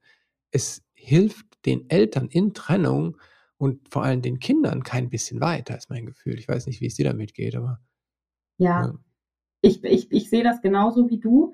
[0.51, 3.17] es hilft den Eltern in Trennung
[3.57, 6.37] und vor allem den Kindern kein bisschen weiter, ist mein Gefühl.
[6.37, 7.79] Ich weiß nicht, wie es dir damit geht, aber.
[8.57, 8.93] Ja, ja.
[9.61, 11.53] Ich, ich, ich sehe das genauso wie du.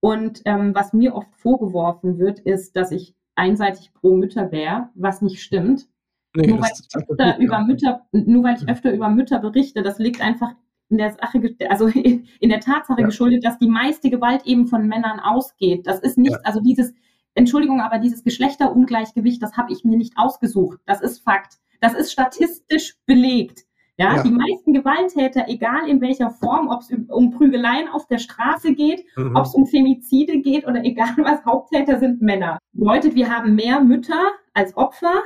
[0.00, 5.20] Und ähm, was mir oft vorgeworfen wird, ist, dass ich einseitig pro Mütter wäre, was
[5.22, 5.88] nicht stimmt.
[6.34, 9.98] Nee, nur, weil ich öfter über Mütter, nur weil ich öfter über Mütter berichte, das
[9.98, 10.54] liegt einfach
[10.88, 13.06] in der Sache, also in der Tatsache ja.
[13.06, 15.86] geschuldet, dass die meiste Gewalt eben von Männern ausgeht.
[15.86, 16.38] Das ist nicht, ja.
[16.44, 16.94] also dieses,
[17.34, 20.80] Entschuldigung, aber dieses Geschlechterungleichgewicht, das habe ich mir nicht ausgesucht.
[20.86, 21.58] Das ist Fakt.
[21.80, 23.64] Das ist statistisch belegt.
[24.00, 24.22] Ja, ja.
[24.22, 29.04] die meisten Gewalttäter, egal in welcher Form, ob es um Prügeleien auf der Straße geht,
[29.14, 29.36] mhm.
[29.36, 32.58] ob es um Femizide geht oder egal was, Haupttäter sind Männer.
[32.72, 35.20] Bedeutet, wir haben mehr Mütter als Opfer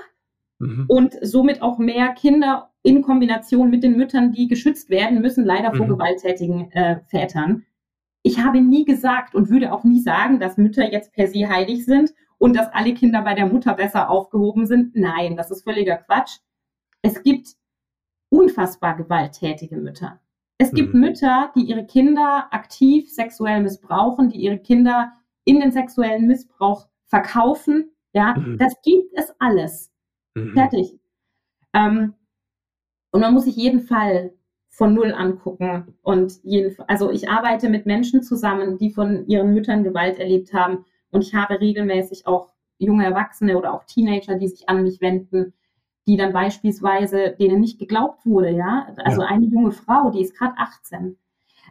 [0.59, 0.87] mhm.
[0.89, 5.73] und somit auch mehr Kinder in Kombination mit den Müttern, die geschützt werden müssen, leider
[5.73, 5.91] vor mhm.
[5.91, 7.65] gewalttätigen äh, Vätern.
[8.27, 11.85] Ich habe nie gesagt und würde auch nie sagen, dass Mütter jetzt per se heilig
[11.85, 14.97] sind und dass alle Kinder bei der Mutter besser aufgehoben sind.
[14.97, 16.39] Nein, das ist völliger Quatsch.
[17.03, 17.49] Es gibt
[18.31, 20.21] unfassbar gewalttätige Mütter.
[20.57, 21.01] Es gibt mhm.
[21.01, 25.13] Mütter, die ihre Kinder aktiv sexuell missbrauchen, die ihre Kinder
[25.45, 27.91] in den sexuellen Missbrauch verkaufen.
[28.15, 28.57] Ja, mhm.
[28.57, 29.93] das gibt es alles.
[30.35, 30.55] Mhm.
[30.55, 30.99] Fertig.
[31.75, 32.15] Ähm,
[33.11, 34.33] und man muss sich jeden Fall
[34.75, 35.95] von null angucken.
[36.03, 40.85] Und jeden, also ich arbeite mit Menschen zusammen, die von ihren Müttern Gewalt erlebt haben.
[41.11, 45.55] Und ich habe regelmäßig auch junge Erwachsene oder auch Teenager, die sich an mich wenden,
[46.09, 48.89] die dann beispielsweise, denen nicht geglaubt wurde, ja.
[49.05, 49.29] Also ja.
[49.29, 51.17] eine junge Frau, die ist gerade 18,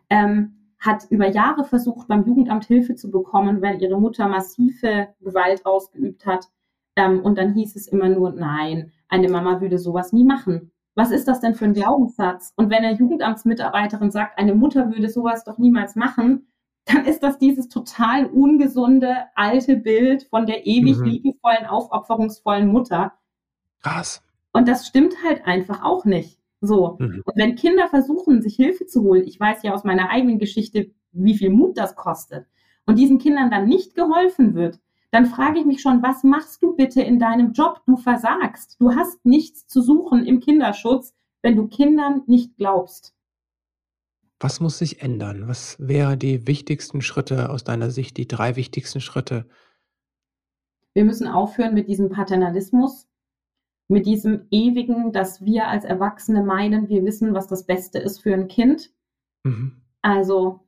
[0.09, 5.65] ähm, hat über Jahre versucht, beim Jugendamt Hilfe zu bekommen, weil ihre Mutter massive Gewalt
[5.65, 6.47] ausgeübt hat.
[6.95, 11.12] Ähm, und dann hieß es immer nur, nein, eine Mama würde sowas nie machen was
[11.12, 12.53] ist das denn für ein Glaubenssatz?
[12.56, 16.47] Und wenn eine Jugendamtsmitarbeiterin sagt, eine Mutter würde sowas doch niemals machen,
[16.86, 21.06] dann ist das dieses total ungesunde alte Bild von der ewig mhm.
[21.06, 23.13] liebevollen, aufopferungsvollen Mutter.
[23.82, 24.21] Krass.
[24.51, 26.39] Und das stimmt halt einfach auch nicht.
[26.62, 26.97] So.
[26.99, 27.23] Mhm.
[27.25, 30.91] Und wenn Kinder versuchen, sich Hilfe zu holen, ich weiß ja aus meiner eigenen Geschichte,
[31.12, 32.47] wie viel Mut das kostet,
[32.86, 34.79] und diesen Kindern dann nicht geholfen wird,
[35.13, 37.84] dann frage ich mich schon, was machst du bitte in deinem Job?
[37.86, 38.78] Du versagst.
[38.80, 43.13] Du hast nichts zu suchen im Kinderschutz, wenn du Kindern nicht glaubst.
[44.39, 45.47] Was muss sich ändern?
[45.47, 49.47] Was wären die wichtigsten Schritte aus deiner Sicht, die drei wichtigsten Schritte?
[50.95, 53.08] Wir müssen aufhören mit diesem Paternalismus,
[53.88, 58.34] mit diesem ewigen, dass wir als Erwachsene meinen, wir wissen, was das Beste ist für
[58.34, 58.91] ein Kind.
[59.43, 59.84] Mhm.
[60.02, 60.62] Also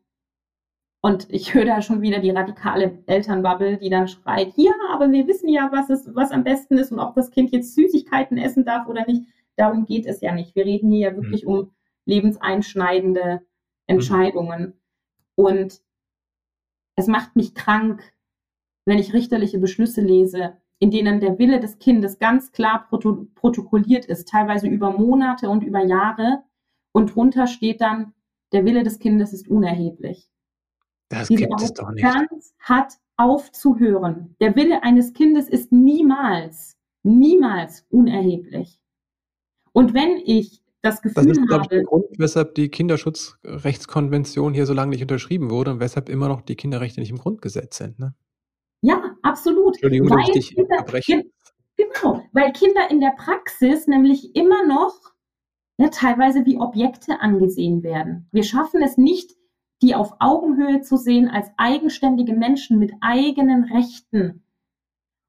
[1.06, 5.28] und ich höre da schon wieder die radikale Elternbubble, die dann schreit, ja, aber wir
[5.28, 8.66] wissen ja, was, es, was am besten ist und ob das Kind jetzt Süßigkeiten essen
[8.66, 9.22] darf oder nicht.
[9.56, 10.56] Darum geht es ja nicht.
[10.56, 11.50] Wir reden hier ja wirklich mhm.
[11.52, 11.72] um
[12.06, 13.44] lebenseinschneidende
[13.86, 14.62] Entscheidungen.
[14.64, 14.74] Mhm.
[15.36, 15.82] Und
[16.96, 18.02] es macht mich krank,
[18.86, 24.06] wenn ich richterliche Beschlüsse lese, in denen der Wille des Kindes ganz klar proto protokolliert
[24.06, 26.42] ist, teilweise über Monate und über Jahre.
[26.94, 28.16] Und drunter steht dann,
[28.54, 30.32] der Wille des Kindes ist unerheblich.
[31.10, 32.06] Das Diese gibt es doch nicht.
[32.60, 34.36] hat aufzuhören.
[34.40, 38.80] Der Wille eines Kindes ist niemals, niemals unerheblich.
[39.72, 44.66] Und wenn ich das Gefühl das ist, habe, ich, der Grund, weshalb die Kinderschutzrechtskonvention hier
[44.66, 48.00] so lange nicht unterschrieben wurde und weshalb immer noch die Kinderrechte nicht im Grundgesetz sind.
[48.00, 48.14] Ne?
[48.82, 49.76] Ja, absolut.
[49.76, 51.24] Entschuldigung, weil dass ich dich Kinder,
[51.78, 54.96] Genau, weil Kinder in der Praxis nämlich immer noch
[55.78, 58.30] ja, teilweise wie Objekte angesehen werden.
[58.32, 59.36] Wir schaffen es nicht,
[59.82, 64.44] die auf Augenhöhe zu sehen als eigenständige Menschen mit eigenen Rechten.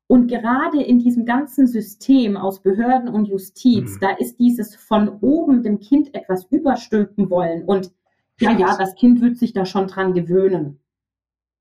[0.09, 4.01] Und gerade in diesem ganzen System aus Behörden und Justiz, mhm.
[4.01, 7.65] da ist dieses von oben dem Kind etwas überstülpen wollen.
[7.65, 7.91] Und
[8.39, 10.81] ja, ja, das Kind wird sich da schon dran gewöhnen.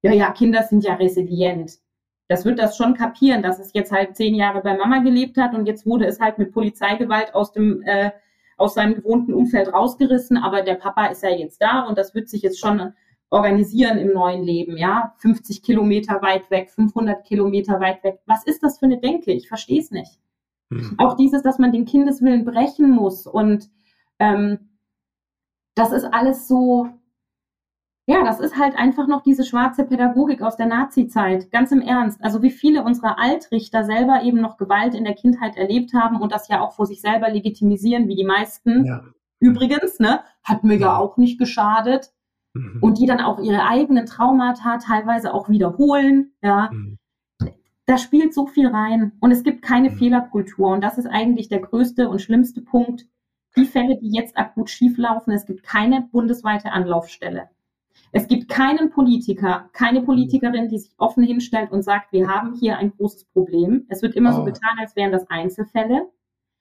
[0.04, 1.80] Ja, ja, Kinder sind ja resilient.
[2.28, 5.54] Das wird das schon kapieren, dass es jetzt halt zehn Jahre bei Mama gelebt hat
[5.54, 8.12] und jetzt wurde es halt mit Polizeigewalt aus dem äh,
[8.58, 12.30] aus seinem gewohnten Umfeld rausgerissen, aber der Papa ist ja jetzt da und das wird
[12.30, 12.94] sich jetzt schon
[13.30, 18.20] organisieren im neuen Leben, ja, 50 Kilometer weit weg, 500 Kilometer weit weg.
[18.26, 19.32] Was ist das für eine Denke?
[19.32, 20.20] Ich verstehe es nicht.
[20.70, 20.96] Mhm.
[20.98, 23.70] Auch dieses, dass man den Kindeswillen brechen muss und
[24.20, 24.70] ähm,
[25.76, 26.88] das ist alles so,
[28.08, 31.52] ja, das ist halt einfach noch diese schwarze Pädagogik aus der Nazi-Zeit.
[31.52, 32.24] Ganz im Ernst.
[32.24, 36.32] Also wie viele unserer Altrichter selber eben noch Gewalt in der Kindheit erlebt haben und
[36.32, 38.86] das ja auch vor sich selber legitimisieren, wie die meisten.
[38.86, 39.04] Ja.
[39.40, 40.98] Übrigens, ne, hat mir ja.
[40.98, 42.12] auch nicht geschadet.
[42.54, 42.78] Mhm.
[42.82, 46.70] Und die dann auch ihre eigenen Traumata teilweise auch wiederholen, ja.
[46.72, 46.98] Mhm.
[47.86, 49.96] da spielt so viel rein und es gibt keine Mhm.
[49.98, 53.08] Fehlerkultur und das ist eigentlich der größte und schlimmste Punkt.
[53.58, 57.50] Die Fälle, die jetzt akut schieflaufen, es gibt keine bundesweite Anlaufstelle.
[58.12, 62.78] Es gibt keinen Politiker, keine Politikerin, die sich offen hinstellt und sagt, wir haben hier
[62.78, 63.86] ein großes Problem.
[63.90, 64.46] Es wird immer so Oh.
[64.46, 66.10] getan, als wären das Einzelfälle.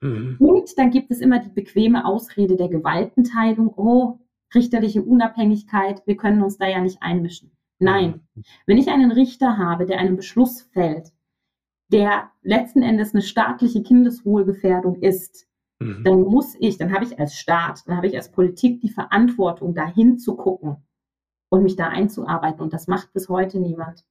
[0.00, 0.37] Mhm.
[0.38, 3.72] Und dann gibt es immer die bequeme Ausrede der Gewaltenteilung.
[3.76, 4.18] Oh,
[4.54, 7.52] richterliche Unabhängigkeit, wir können uns da ja nicht einmischen.
[7.78, 8.20] Nein,
[8.66, 11.12] wenn ich einen Richter habe, der einen Beschluss fällt,
[11.92, 15.46] der letzten Endes eine staatliche Kindeswohlgefährdung ist,
[15.80, 16.04] Mhm.
[16.04, 19.74] dann muss ich, dann habe ich als Staat, dann habe ich als Politik die Verantwortung,
[19.74, 20.76] dahin zu gucken
[21.54, 22.60] und mich da einzuarbeiten.
[22.60, 24.04] Und das macht bis heute niemand.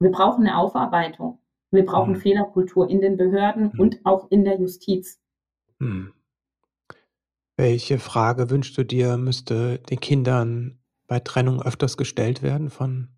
[0.00, 1.38] Wir brauchen eine Aufarbeitung.
[1.70, 2.20] Wir brauchen Mhm.
[2.20, 3.80] Fehlerkultur in den Behörden Mhm.
[3.80, 5.20] und auch in der Justiz.
[5.78, 6.12] Mhm.
[7.58, 13.08] Welche Frage wünschst du dir, müsste den Kindern bei Trennung öfters gestellt werden von,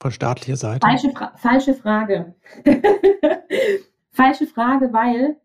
[0.00, 0.86] von staatlicher Seite?
[0.86, 2.34] Falsche, Fra falsche Frage.
[4.10, 5.36] falsche Frage, weil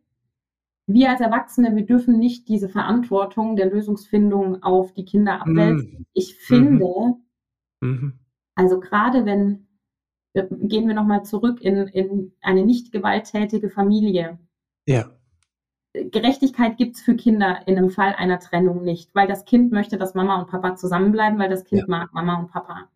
[0.88, 6.00] wir als Erwachsene, wir dürfen nicht diese Verantwortung der Lösungsfindung auf die Kinder abwälzen.
[6.00, 6.06] Mhm.
[6.14, 7.16] Ich finde,
[7.86, 8.14] Mhm.
[8.56, 9.68] also gerade wenn,
[10.34, 14.38] wir- gehen wir nochmal zurück in, in eine nicht gewalttätige Familie.
[14.86, 15.06] Ja.
[15.94, 19.98] Gerechtigkeit gibt es für Kinder in einem Fall einer Trennung nicht, weil das Kind möchte,
[19.98, 21.88] dass Mama und Papa zusammenbleiben, weil das Kind Ja.
[21.88, 22.90] mag Mama und Papa.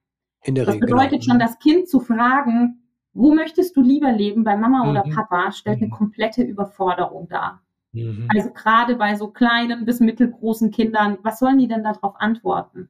[0.43, 0.87] In der Das Regel.
[0.87, 1.23] bedeutet genau.
[1.33, 5.11] schon, das Kind zu fragen, wo möchtest du lieber leben, bei Mama oder Mhm.
[5.11, 5.91] Papa, stellt eine Mhm.
[5.91, 7.61] komplette Überforderung dar.
[7.93, 8.27] Mhm.
[8.33, 12.89] Also gerade bei so kleinen bis mittelgroßen Kindern, was sollen die denn darauf antworten?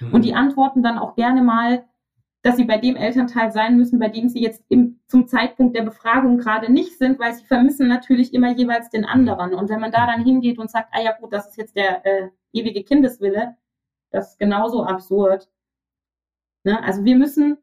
[0.00, 0.14] Mhm.
[0.14, 1.84] Und die antworten dann auch gerne mal,
[2.42, 5.82] dass sie bei dem Elternteil sein müssen, bei dem sie jetzt im, zum Zeitpunkt der
[5.82, 9.54] Befragung gerade nicht sind, weil sie vermissen natürlich immer jeweils den anderen.
[9.54, 12.04] Und wenn man da dann hingeht und sagt, ah ja gut, das ist jetzt der
[12.04, 13.56] äh, ewige Kindeswille,
[14.10, 15.48] das ist genauso absurd.
[16.64, 16.82] Ne?
[16.82, 17.58] Also wir müssen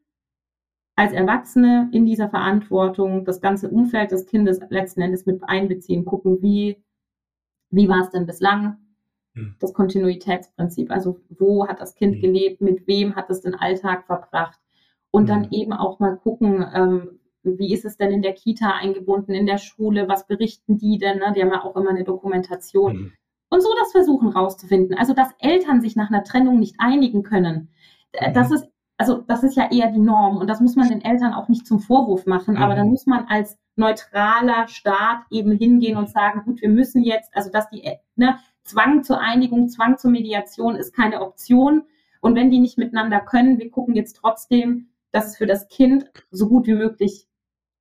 [0.96, 6.42] als Erwachsene in dieser Verantwortung das ganze Umfeld des Kindes letzten Endes mit einbeziehen, gucken,
[6.42, 6.82] wie,
[7.70, 8.78] wie war es denn bislang.
[9.60, 12.20] Das Kontinuitätsprinzip, also wo hat das Kind Mhm.
[12.20, 14.58] gelebt, mit wem hat es den Alltag verbracht
[15.10, 15.48] und dann Mhm.
[15.50, 19.58] eben auch mal gucken, ähm, wie ist es denn in der Kita eingebunden, in der
[19.58, 21.32] Schule, was berichten die denn, ne?
[21.34, 23.12] die haben ja auch immer eine Dokumentation Mhm.
[23.50, 24.96] und so das versuchen rauszufinden.
[24.98, 27.68] Also, dass Eltern sich nach einer Trennung nicht einigen können,
[28.12, 28.54] äh, das Mhm.
[28.56, 31.48] ist, also, das ist ja eher die Norm und das muss man den Eltern auch
[31.48, 32.78] nicht zum Vorwurf machen, aber Mhm.
[32.78, 37.50] dann muss man als neutraler Staat eben hingehen und sagen, gut, wir müssen jetzt, also,
[37.50, 38.36] dass die, äh, ne,
[38.70, 41.82] Zwang zur Einigung, Zwang zur Mediation ist keine Option
[42.20, 46.10] und wenn die nicht miteinander können, wir gucken jetzt trotzdem, dass es für das Kind
[46.30, 47.26] so gut wie möglich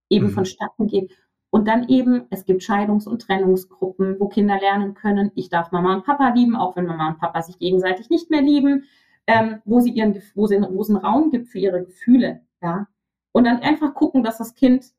[0.09, 0.31] eben Mhm.
[0.31, 1.15] vonstatten geht.
[1.51, 5.95] Und dann eben, es gibt Scheidungs- und Trennungsgruppen, wo Kinder lernen können, ich darf Mama
[5.95, 8.85] und Papa lieben, auch wenn Mama und Papa sich gegenseitig nicht mehr lieben,
[9.27, 12.41] ähm, wo, sie ihren, wo, sie, wo es einen Raum gibt für ihre Gefühle.
[12.61, 12.87] Ja?
[13.31, 14.91] Und dann einfach gucken, dass das Kind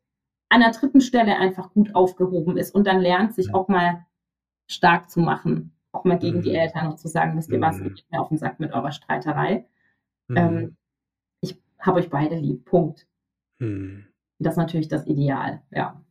[0.49, 4.07] an der dritten Stelle einfach gut aufgehoben ist und dann lernt, sich auch mal
[4.67, 6.43] stark zu machen, auch mal gegen Mhm.
[6.43, 7.87] die Eltern und zu sagen, wisst ihr was, Mhm.
[7.95, 9.67] ich bin mir auf den Sack mit eurer Streiterei.
[10.29, 10.37] Mhm.
[10.37, 10.77] Ähm,
[11.41, 12.65] ich habe euch beide lieb.
[12.65, 13.07] Punkt.
[13.59, 14.07] Mhm.
[14.39, 16.03] Das ist natürlich das Ideal, ja.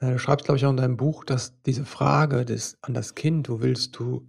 [0.00, 3.14] Ja, du schreibst, glaube ich, auch in deinem Buch, dass diese Frage des, an das
[3.16, 4.28] Kind, wo willst du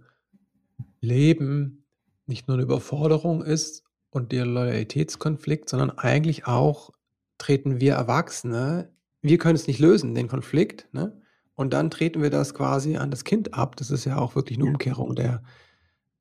[1.00, 1.84] leben,
[2.26, 6.90] nicht nur eine Überforderung ist und der Loyalitätskonflikt, sondern eigentlich auch
[7.38, 8.90] treten wir Erwachsene,
[9.22, 11.19] wir können es nicht lösen, den Konflikt, ne?
[11.60, 13.76] Und dann treten wir das quasi an das Kind ab.
[13.76, 14.72] Das ist ja auch wirklich eine Ja.
[14.72, 15.42] Umkehrung der,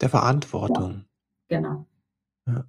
[0.01, 1.05] der Verantwortung.
[1.47, 1.87] Genau.
[2.45, 2.65] Ja.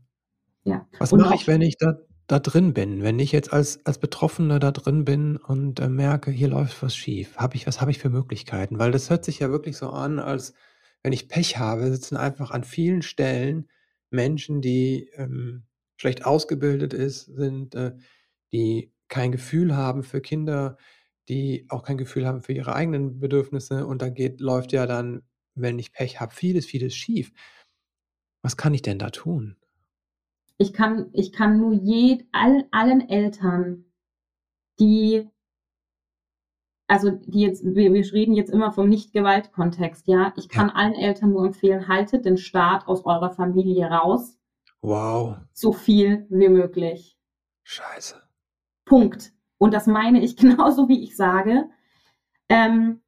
[0.63, 0.89] Ja.
[1.01, 3.03] Was Und mache ich, wenn ich da, da drin bin?
[3.03, 6.95] Wenn ich jetzt als, als Betroffener da drin bin und äh, merke, hier läuft was
[6.95, 7.37] schief.
[7.37, 8.79] Hab ich, was habe ich für Möglichkeiten?
[8.79, 10.55] Weil das hört sich ja wirklich so an, als
[11.03, 13.69] wenn ich Pech habe, sitzen einfach an vielen Stellen
[14.11, 15.65] Menschen, die ähm,
[15.97, 17.97] schlecht ausgebildet ist, sind, äh,
[18.53, 20.77] die kein Gefühl haben für Kinder,
[21.31, 23.87] die auch kein Gefühl haben für ihre eigenen Bedürfnisse.
[23.87, 25.23] Und da geht, läuft ja dann,
[25.55, 27.33] wenn ich Pech habe, vieles, vieles schief.
[28.43, 29.57] Was kann ich denn da tun?
[30.59, 33.85] Ich kann, ich kann nur jed, all, allen Eltern,
[34.81, 35.29] die,
[36.89, 40.35] also die jetzt, wir, wir reden jetzt immer vom Nicht-Gewalt-Kontext, ja.
[40.37, 44.37] Ich kann allen Eltern nur empfehlen, haltet den Staat aus eurer Familie raus,
[44.83, 47.17] Wow, so viel wie möglich.
[47.65, 48.21] scheiße.
[48.85, 49.33] Punkt.
[49.61, 51.69] Und das meine ich genauso, wie ich sage.
[52.49, 53.01] Ähm,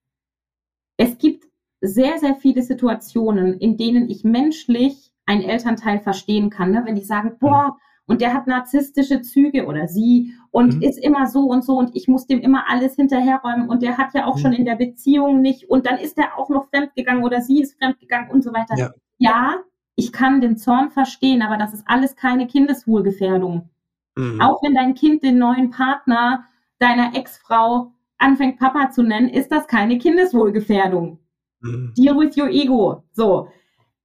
[0.97, 1.45] es gibt
[1.81, 6.83] sehr, sehr viele Situationen, in denen ich menschlich einen Elternteil verstehen kann, ne?
[6.85, 10.83] wenn die sagen, boah, und der hat narzisstische Züge oder sie und Mhm.
[10.83, 14.13] ist immer so und so und ich muss dem immer alles hinterherräumen und der hat
[14.15, 14.41] ja auch Mhm.
[14.41, 17.79] schon in der Beziehung nicht und dann ist er auch noch fremdgegangen oder sie ist
[17.79, 18.77] fremdgegangen und so weiter.
[18.77, 18.91] Ja.
[19.19, 19.55] ja,
[19.97, 23.71] ich kann den Zorn verstehen, aber das ist alles keine Kindeswohlgefährdung.
[24.17, 24.41] Mhm.
[24.41, 26.45] Auch wenn dein Kind den neuen Partner
[26.79, 31.19] deiner Ex-Frau anfängt, Papa zu nennen, ist das keine Kindeswohlgefährdung.
[31.61, 31.95] Mhm.
[31.97, 33.05] Deal with your ego.
[33.13, 33.49] So,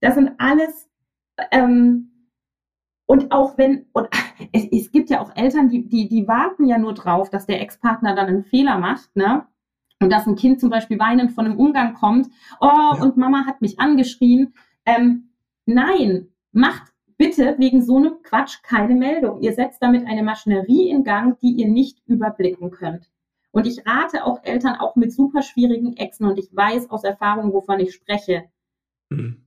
[0.01, 0.89] das sind alles
[1.51, 2.11] ähm,
[3.07, 4.09] und auch wenn, und
[4.51, 7.61] es, es, gibt ja auch Eltern, die, die, die warten ja nur drauf, dass der
[7.61, 9.47] Ex-Partner dann einen Fehler macht, ne?
[9.99, 12.27] Und dass ein Kind zum Beispiel weinend von einem Umgang kommt,
[12.59, 13.01] oh, ja.
[13.01, 14.53] und Mama hat mich angeschrien.
[14.85, 15.31] Ähm,
[15.65, 19.41] nein, macht bitte wegen so einem Quatsch keine Meldung.
[19.41, 23.09] Ihr setzt damit eine Maschinerie in Gang, die ihr nicht überblicken könnt.
[23.51, 27.53] Und ich rate auch Eltern, auch mit super schwierigen Exen, und ich weiß aus Erfahrung,
[27.53, 28.45] wovon ich spreche,
[29.09, 29.45] mhm.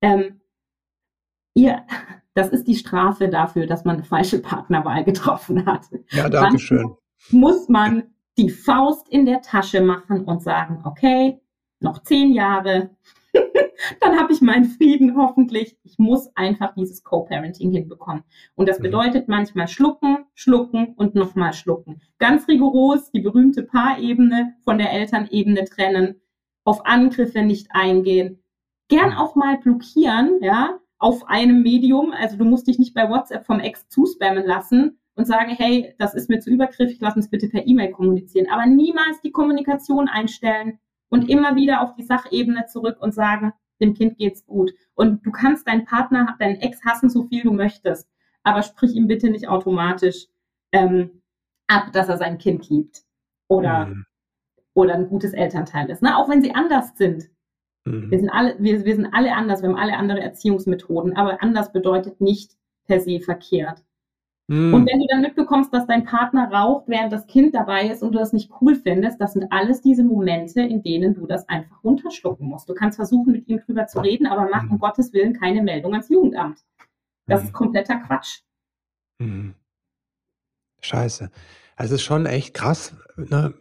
[0.00, 0.40] ähm,
[1.54, 1.84] ihr,
[2.34, 5.86] das ist die Strafe dafür, dass man eine falsche Partnerwahl getroffen hat.
[6.10, 6.96] Ja, danke schön.
[7.30, 11.40] Muss man die Faust in der Tasche machen und sagen, okay,
[11.80, 12.90] noch zehn Jahre,
[14.00, 15.76] dann habe ich meinen Frieden hoffentlich.
[15.82, 18.24] Ich muss einfach dieses Co-Parenting hinbekommen.
[18.54, 18.84] Und das mhm.
[18.84, 22.00] bedeutet manchmal schlucken, schlucken und nochmal schlucken.
[22.18, 26.20] Ganz rigoros die berühmte Paarebene von der Elternebene trennen,
[26.64, 28.42] auf Angriffe nicht eingehen,
[28.88, 29.16] gern mhm.
[29.16, 32.12] auch mal blockieren, ja, auf einem Medium.
[32.12, 36.14] Also du musst dich nicht bei WhatsApp vom Ex zuspammen lassen und sagen, hey, das
[36.14, 38.46] ist mir zu übergriffig, lass uns bitte per E-Mail kommunizieren.
[38.50, 40.78] Aber niemals die Kommunikation einstellen
[41.12, 44.72] und immer wieder auf die Sachebene zurück und sagen, dem Kind geht's gut.
[44.94, 48.08] Und du kannst deinen Partner, deinen Ex hassen, so viel du möchtest.
[48.44, 50.28] Aber sprich ihm bitte nicht automatisch
[50.72, 51.22] ähm,
[51.66, 53.02] ab, dass er sein Kind liebt.
[53.46, 54.06] Oder, mhm.
[54.72, 56.00] oder ein gutes Elternteil ist.
[56.00, 56.16] Ne?
[56.16, 57.28] Auch wenn sie anders sind.
[57.84, 58.10] Mhm.
[58.10, 61.72] Wir, sind alle, wir, wir sind alle anders, wir haben alle andere Erziehungsmethoden, aber anders
[61.72, 63.84] bedeutet nicht per se verkehrt.
[64.52, 64.74] Mhm.
[64.74, 68.12] Und wenn du dann mitbekommst, dass dein Partner raucht, während das Kind dabei ist und
[68.12, 71.82] du das nicht cool findest, das sind alles diese Momente, in denen du das einfach
[71.82, 72.68] runterschlucken musst.
[72.68, 74.78] Du kannst versuchen, mit ihm drüber zu reden, aber mach um mhm.
[74.78, 76.60] Gottes Willen keine Meldung ans Jugendamt.
[77.26, 77.46] Das mhm.
[77.46, 78.40] ist kompletter Quatsch.
[79.18, 79.54] Mhm.
[80.82, 81.30] Scheiße.
[81.76, 83.54] Also es ist schon echt krass, ne?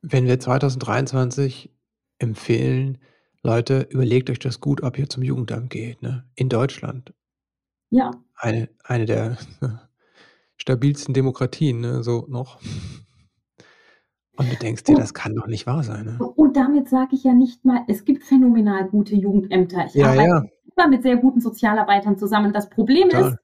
[0.00, 1.70] wenn wir 2023
[2.18, 2.98] empfehlen,
[3.42, 6.24] Leute, überlegt euch das gut, ob ihr zum Jugendamt geht, ne?
[6.36, 7.12] In Deutschland.
[7.92, 8.10] Ja.
[8.36, 9.36] Eine, eine der
[10.56, 12.02] stabilsten Demokratien, ne?
[12.02, 12.58] So noch.
[14.36, 16.06] Und du denkst dir, das kann doch nicht wahr sein.
[16.06, 16.18] Ne?
[16.18, 19.84] Und damit sage ich ja nicht mal, es gibt phänomenal gute Jugendämter.
[19.86, 20.42] Ich ja, arbeite ja.
[20.74, 22.54] immer mit sehr guten Sozialarbeitern zusammen.
[22.54, 23.32] Das Problem Total.
[23.32, 23.38] ist,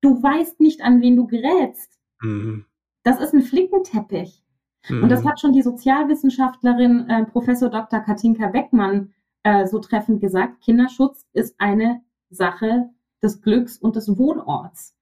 [0.00, 2.00] du weißt nicht, an wen du gerätst.
[2.22, 2.64] Mhm.
[3.02, 4.42] Das ist ein Flickenteppich.
[4.88, 5.02] Mhm.
[5.02, 5.28] Und das mhm.
[5.28, 8.00] hat schon die Sozialwissenschaftlerin äh, Professor Dr.
[8.00, 10.62] Katinka Beckmann äh, so treffend gesagt.
[10.62, 12.00] Kinderschutz ist eine
[12.30, 12.88] Sache
[13.22, 14.96] des Glücks und des Wohnorts.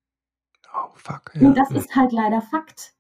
[0.75, 1.33] Oh, fuck.
[1.35, 1.49] Ja.
[1.49, 2.95] Und das ist halt leider Fakt.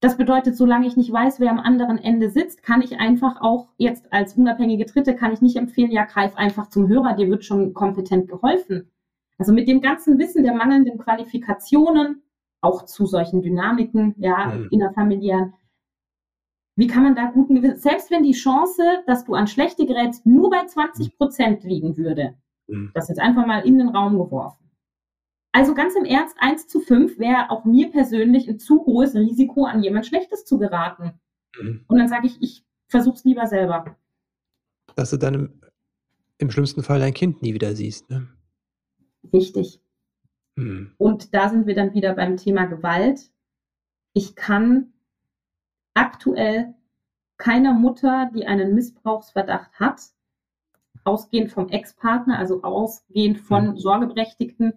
[0.00, 3.68] Das bedeutet, solange ich nicht weiß, wer am anderen Ende sitzt, kann ich einfach auch
[3.78, 7.44] jetzt als unabhängige Dritte, kann ich nicht empfehlen, ja, greif einfach zum Hörer, dir wird
[7.44, 8.90] schon kompetent geholfen.
[9.38, 12.22] Also mit dem ganzen Wissen der mangelnden Qualifikationen,
[12.60, 14.68] auch zu solchen Dynamiken, ja, mhm.
[14.70, 15.54] innerfamiliären,
[16.76, 20.26] wie kann man da guten Gewissens, selbst wenn die Chance, dass du an schlechte gerätst,
[20.26, 22.36] nur bei 20 Prozent liegen würde,
[22.66, 22.90] mhm.
[22.94, 24.64] das jetzt einfach mal in den Raum geworfen.
[25.52, 29.66] Also ganz im Ernst, 1 zu 5 wäre auch mir persönlich ein zu hohes Risiko,
[29.66, 31.20] an jemand Schlechtes zu geraten.
[31.60, 31.84] Mhm.
[31.86, 33.96] Und dann sage ich, ich versuche es lieber selber.
[34.96, 35.60] Dass du dann im,
[36.38, 38.10] im, schlimmsten Fall dein Kind nie wieder siehst.
[38.10, 38.28] Ne?
[39.32, 39.80] Richtig.
[40.56, 40.92] Mhm.
[40.98, 43.30] Und da sind wir dann wieder beim Thema Gewalt.
[44.12, 44.92] Ich kann
[45.94, 46.74] aktuell
[47.36, 50.02] keiner Mutter, die einen Missbrauchsverdacht hat,
[51.04, 53.78] ausgehend vom Ex-Partner, also ausgehend von mhm.
[53.78, 54.74] Sorgeberechtigten,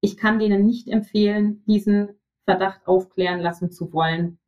[0.00, 2.10] ich kann denen nicht empfehlen, diesen
[2.44, 4.38] Verdacht aufklären lassen zu wollen,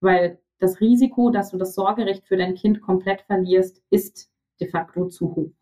[0.00, 5.08] weil das Risiko, dass du das Sorgerecht für dein Kind komplett verlierst, ist de facto
[5.08, 5.52] zu hoch.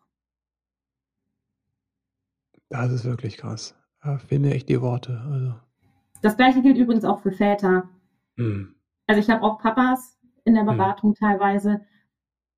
[2.69, 3.75] Das ist wirklich krass.
[4.03, 5.21] Da fehlen mir echt die Worte.
[5.29, 5.55] Also.
[6.21, 7.89] Das gleiche gilt übrigens auch für Väter.
[8.35, 8.75] Mhm.
[9.07, 10.77] Also ich habe auch Papas in der hm.
[10.77, 11.15] Beratung mhm.
[11.15, 11.81] teilweise,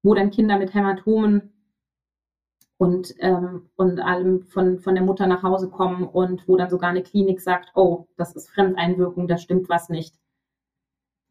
[0.04, 1.53] wo dann Kinder mit Hämatomen
[2.84, 6.90] und, ähm, und allem von, von der Mutter nach Hause kommen und wo dann sogar
[6.90, 10.16] eine Klinik sagt, oh, das ist Fremdeinwirkung, da stimmt was nicht.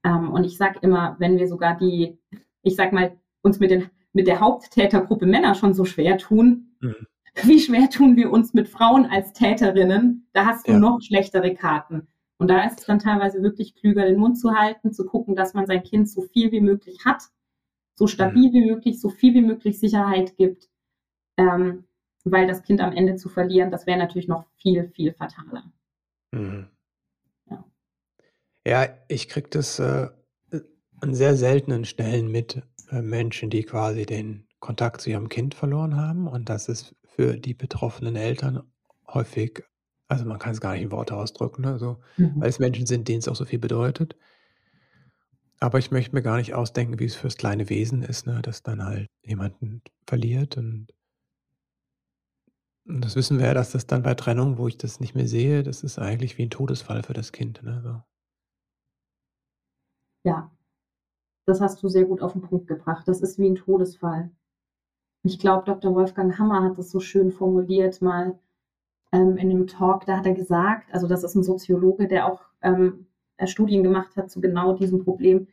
[0.02, 2.18] Ähm, und ich sage immer, wenn wir sogar die,
[2.62, 7.06] ich sag mal, uns mit, den, mit der Haupttätergruppe Männer schon so schwer tun, mhm.
[7.42, 10.30] wie schwer tun wir uns mit Frauen als Täterinnen?
[10.32, 10.78] Da hast du ja.
[10.78, 12.08] noch schlechtere Karten.
[12.38, 15.52] Und da ist es dann teilweise wirklich klüger, den Mund zu halten, zu gucken, dass
[15.52, 17.24] man sein Kind so viel wie möglich hat,
[17.94, 18.54] so stabil mhm.
[18.54, 20.71] wie möglich, so viel wie möglich Sicherheit gibt,
[21.36, 21.84] ähm,
[22.24, 25.72] weil das Kind am Ende zu verlieren, das wäre natürlich noch viel, viel fataler.
[26.32, 26.68] Mhm.
[27.50, 27.64] Ja.
[28.66, 30.08] ja, ich kriege das äh,
[31.00, 35.96] an sehr seltenen Stellen mit äh, Menschen, die quasi den Kontakt zu ihrem Kind verloren
[35.96, 36.28] haben.
[36.28, 38.62] Und das ist für die betroffenen Eltern
[39.08, 39.64] häufig
[40.12, 41.72] also man kann es gar nicht in Worte ausdrücken, ne?
[41.72, 42.34] Also, mhm.
[42.36, 44.14] weil es Menschen sind, denen es auch so viel bedeutet.
[45.58, 48.62] Aber ich möchte mir gar nicht ausdenken, wie es fürs kleine Wesen ist, ne, dass
[48.62, 51.01] dann halt jemanden verliert und und
[52.84, 55.62] das wissen wir ja, dass das dann bei Trennung, wo ich das nicht mehr sehe,
[55.62, 58.02] das ist eigentlich wie ein Todesfall für das Kind, ne, so.
[60.24, 60.50] Ja,
[61.46, 63.08] das hast du sehr gut auf den Punkt gebracht.
[63.08, 64.30] Das ist wie ein Todesfall.
[65.24, 65.94] Ich glaube, Dr.
[65.94, 68.38] Wolfgang Hammer hat das so schön formuliert mal
[69.12, 70.06] ähm, in einem Talk.
[70.06, 73.06] Da hat er gesagt, also das ist ein Soziologe, der auch ähm,
[73.44, 75.48] Studien gemacht hat zu genau diesem Problem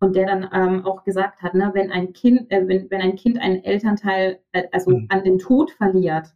[0.00, 3.16] und der dann ähm, auch gesagt hat, ne, wenn ein Kind, äh, wenn, wenn ein
[3.16, 5.06] Kind einen Elternteil, äh, also mhm.
[5.08, 6.34] an den Tod verliert,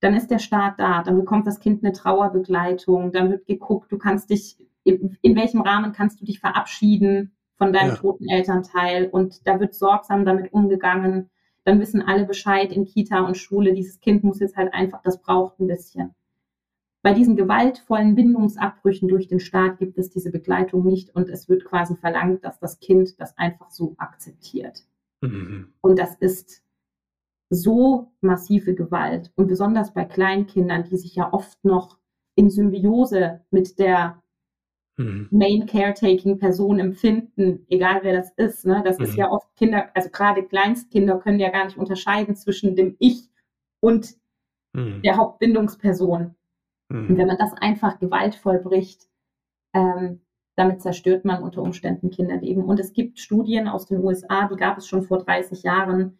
[0.00, 3.98] dann ist der Staat da, dann bekommt das Kind eine Trauerbegleitung, dann wird geguckt, du
[3.98, 7.96] kannst dich, in, in welchem Rahmen kannst du dich verabschieden von deinem ja.
[7.96, 11.30] toten Elternteil und da wird sorgsam damit umgegangen
[11.68, 15.20] dann wissen alle Bescheid in Kita und Schule, dieses Kind muss jetzt halt einfach, das
[15.20, 16.14] braucht ein bisschen.
[17.02, 21.66] Bei diesen gewaltvollen Bindungsabbrüchen durch den Staat gibt es diese Begleitung nicht und es wird
[21.66, 24.84] quasi verlangt, dass das Kind das einfach so akzeptiert.
[25.20, 25.74] Mhm.
[25.82, 26.62] Und das ist
[27.50, 31.98] so massive Gewalt und besonders bei Kleinkindern, die sich ja oft noch
[32.34, 34.22] in Symbiose mit der
[34.96, 35.28] mhm.
[35.30, 38.66] Main Caretaking Person empfinden, egal wer das ist.
[38.66, 38.82] Ne?
[38.84, 39.04] Das mhm.
[39.04, 43.28] ist ja oft Kinder, also gerade Kleinstkinder können ja gar nicht unterscheiden zwischen dem Ich
[43.80, 44.16] und
[44.74, 45.02] mhm.
[45.02, 46.34] der Hauptbindungsperson.
[46.90, 49.08] Und wenn man das einfach gewaltvoll bricht,
[49.74, 50.20] ähm,
[50.56, 52.64] damit zerstört man unter Umständen Kinderleben.
[52.64, 56.18] Und es gibt Studien aus den USA, die gab es schon vor 30 Jahren.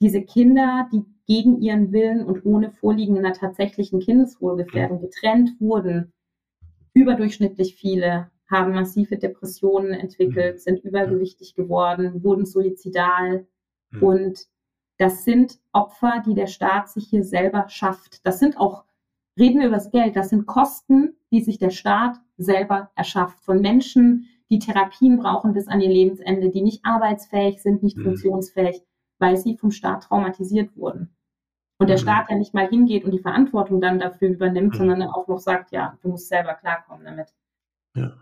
[0.00, 6.12] Diese Kinder, die gegen ihren Willen und ohne Vorliegen einer tatsächlichen Kindeswohlgefährdung getrennt wurden,
[6.94, 10.58] überdurchschnittlich viele haben massive Depressionen entwickelt, mhm.
[10.58, 13.46] sind übergewichtig geworden, wurden suizidal.
[13.90, 14.02] Mhm.
[14.02, 14.46] Und
[14.98, 18.26] das sind Opfer, die der Staat sich hier selber schafft.
[18.26, 18.84] Das sind auch,
[19.38, 23.38] reden wir über das Geld, das sind Kosten, die sich der Staat selber erschafft.
[23.44, 28.02] Von Menschen, die Therapien brauchen bis an ihr Lebensende, die nicht arbeitsfähig sind, nicht mhm.
[28.02, 28.82] funktionsfähig,
[29.20, 31.14] weil sie vom Staat traumatisiert wurden.
[31.78, 32.02] Und der mhm.
[32.02, 34.78] Staat ja nicht mal hingeht und die Verantwortung dann dafür übernimmt, mhm.
[34.78, 37.32] sondern dann auch noch sagt, ja, du musst selber klarkommen damit.
[37.94, 38.12] Ja.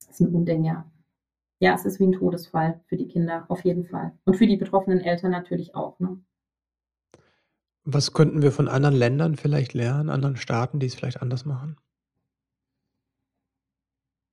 [0.00, 0.84] Das ist ein Unding, ja.
[1.58, 4.12] Ja, es ist wie ein Todesfall für die Kinder, auf jeden Fall.
[4.24, 5.98] Und für die betroffenen Eltern natürlich auch.
[6.00, 6.20] Ne?
[7.84, 11.76] Was könnten wir von anderen Ländern vielleicht lernen, anderen Staaten, die es vielleicht anders machen?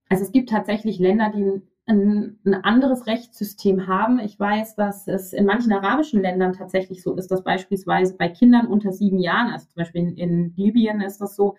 [0.09, 4.19] Also es gibt tatsächlich Länder, die ein, ein, anderes Rechtssystem haben.
[4.19, 8.67] Ich weiß, dass es in manchen arabischen Ländern tatsächlich so ist, dass beispielsweise bei Kindern
[8.67, 11.57] unter sieben Jahren, also zum Beispiel in, in Libyen ist das so,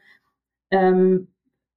[0.71, 1.29] ähm,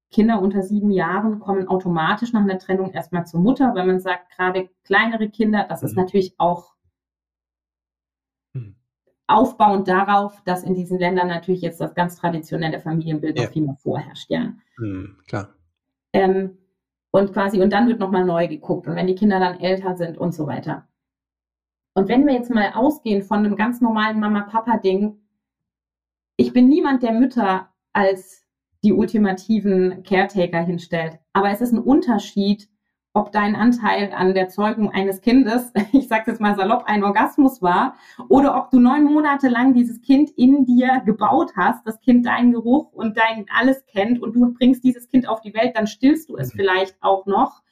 [0.09, 4.31] Kinder unter sieben Jahren kommen automatisch nach einer Trennung erstmal zur Mutter, weil man sagt,
[4.35, 6.03] gerade kleinere Kinder, das ist mhm.
[6.03, 6.75] natürlich auch
[8.53, 8.75] mhm.
[9.27, 13.43] aufbauend darauf, dass in diesen Ländern natürlich jetzt das ganz traditionelle Familienbild ja.
[13.43, 14.53] noch viel mehr vorherrscht, ja.
[14.77, 15.49] Mhm, klar.
[16.13, 16.57] Ähm,
[17.12, 20.18] und quasi, und dann wird nochmal neu geguckt und wenn die Kinder dann älter sind
[20.18, 20.88] und so weiter.
[21.95, 25.20] Und wenn wir jetzt mal ausgehen von einem ganz normalen Mama-Papa-Ding,
[26.38, 28.45] ich bin niemand, der Mütter als
[28.84, 31.18] die ultimativen Caretaker hinstellt.
[31.34, 32.70] Aber es ist ein Unterschied,
[33.18, 37.63] ob dein Anteil an der Zeugung eines Kindes, ich sage jetzt mal salopp, ein Orgasmus
[37.63, 37.95] war,
[38.30, 42.51] oder ob du neun Monate lang dieses Kind in dir gebaut hast, das Kind deinen
[42.51, 46.30] Geruch und dein alles kennt und du bringst dieses Kind auf die Welt, dann stillst
[46.30, 46.57] du es mhm.
[46.57, 47.63] vielleicht auch noch.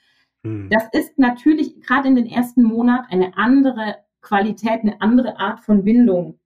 [0.41, 0.69] Mhm.
[0.71, 5.83] Das ist natürlich gerade in den ersten Monaten eine andere Qualität, eine andere Art von
[5.83, 6.39] Bindung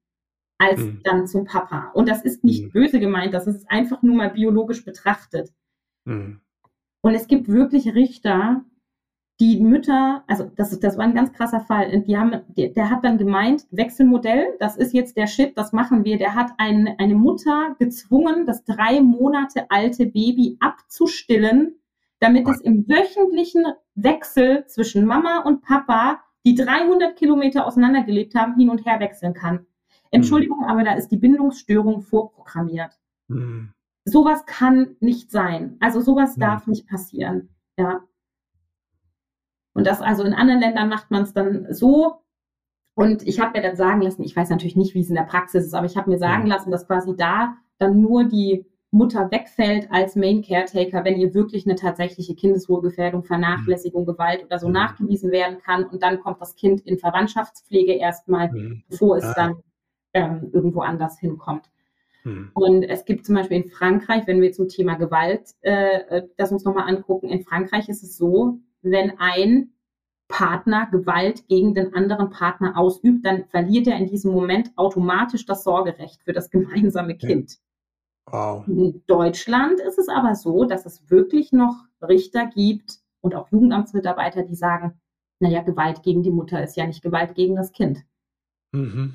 [0.58, 1.00] als mhm.
[1.06, 1.92] dann zum Papa.
[1.94, 2.72] Und das ist nicht mhm.
[2.72, 5.54] böse gemeint, das ist einfach nur mal biologisch betrachtet.
[6.04, 6.42] Mhm.
[7.02, 8.66] Und es gibt wirklich Richter,
[9.40, 13.06] die Mütter, also das, das war ein ganz krasser Fall, die haben, der, der hat
[13.06, 16.18] dann gemeint, Wechselmodell, das ist jetzt der Shit, das machen wir.
[16.18, 21.80] Der hat ein, eine Mutter gezwungen, das drei Monate alte Baby abzustillen,
[22.20, 23.66] damit es im wöchentlichen
[23.96, 29.34] Wechsel zwischen Mama und Papa, die 300 Kilometer auseinander gelebt haben, hin und her wechseln
[29.34, 29.66] kann.
[30.12, 33.00] Entschuldigung, aber da ist die Bindungsstörung vorprogrammiert.
[33.30, 33.74] Mhm.
[34.04, 35.78] Sowas kann nicht sein.
[35.80, 36.42] Also sowas mhm.
[36.42, 37.50] darf nicht passieren.
[37.78, 38.02] Ja.
[39.74, 42.22] Und das also in anderen Ländern macht man es dann so.
[42.96, 45.24] Und ich habe mir dann sagen lassen, ich weiß natürlich nicht, wie es in der
[45.24, 46.50] Praxis ist, aber ich habe mir sagen mhm.
[46.50, 51.66] lassen, dass quasi da dann nur die Mutter wegfällt als Main Caretaker, wenn ihr wirklich
[51.66, 54.74] eine tatsächliche Kindeswohlgefährdung, Vernachlässigung, Gewalt oder so mhm.
[54.74, 55.86] nachgewiesen werden kann.
[55.86, 58.84] Und dann kommt das Kind in Verwandtschaftspflege erstmal, mhm.
[58.90, 59.34] bevor es ah.
[59.36, 59.56] dann
[60.14, 61.70] ähm, irgendwo anders hinkommt.
[62.24, 62.52] Mhm.
[62.54, 66.52] Und es gibt zum Beispiel in Frankreich, wenn wir zum Thema Gewalt äh, äh das
[66.52, 69.74] uns nochmal angucken, in Frankreich ist es so, wenn ein
[70.28, 75.64] Partner Gewalt gegen den anderen Partner ausübt, dann verliert er in diesem Moment automatisch das
[75.64, 77.58] Sorgerecht für das gemeinsame Kind.
[78.32, 78.68] Wow.
[78.68, 84.44] In Deutschland ist es aber so, dass es wirklich noch Richter gibt, und auch Jugendamtsmitarbeiter,
[84.44, 85.00] die sagen,
[85.40, 88.04] naja, Gewalt gegen die Mutter ist ja nicht Gewalt gegen das Kind.
[88.72, 89.14] Mhm.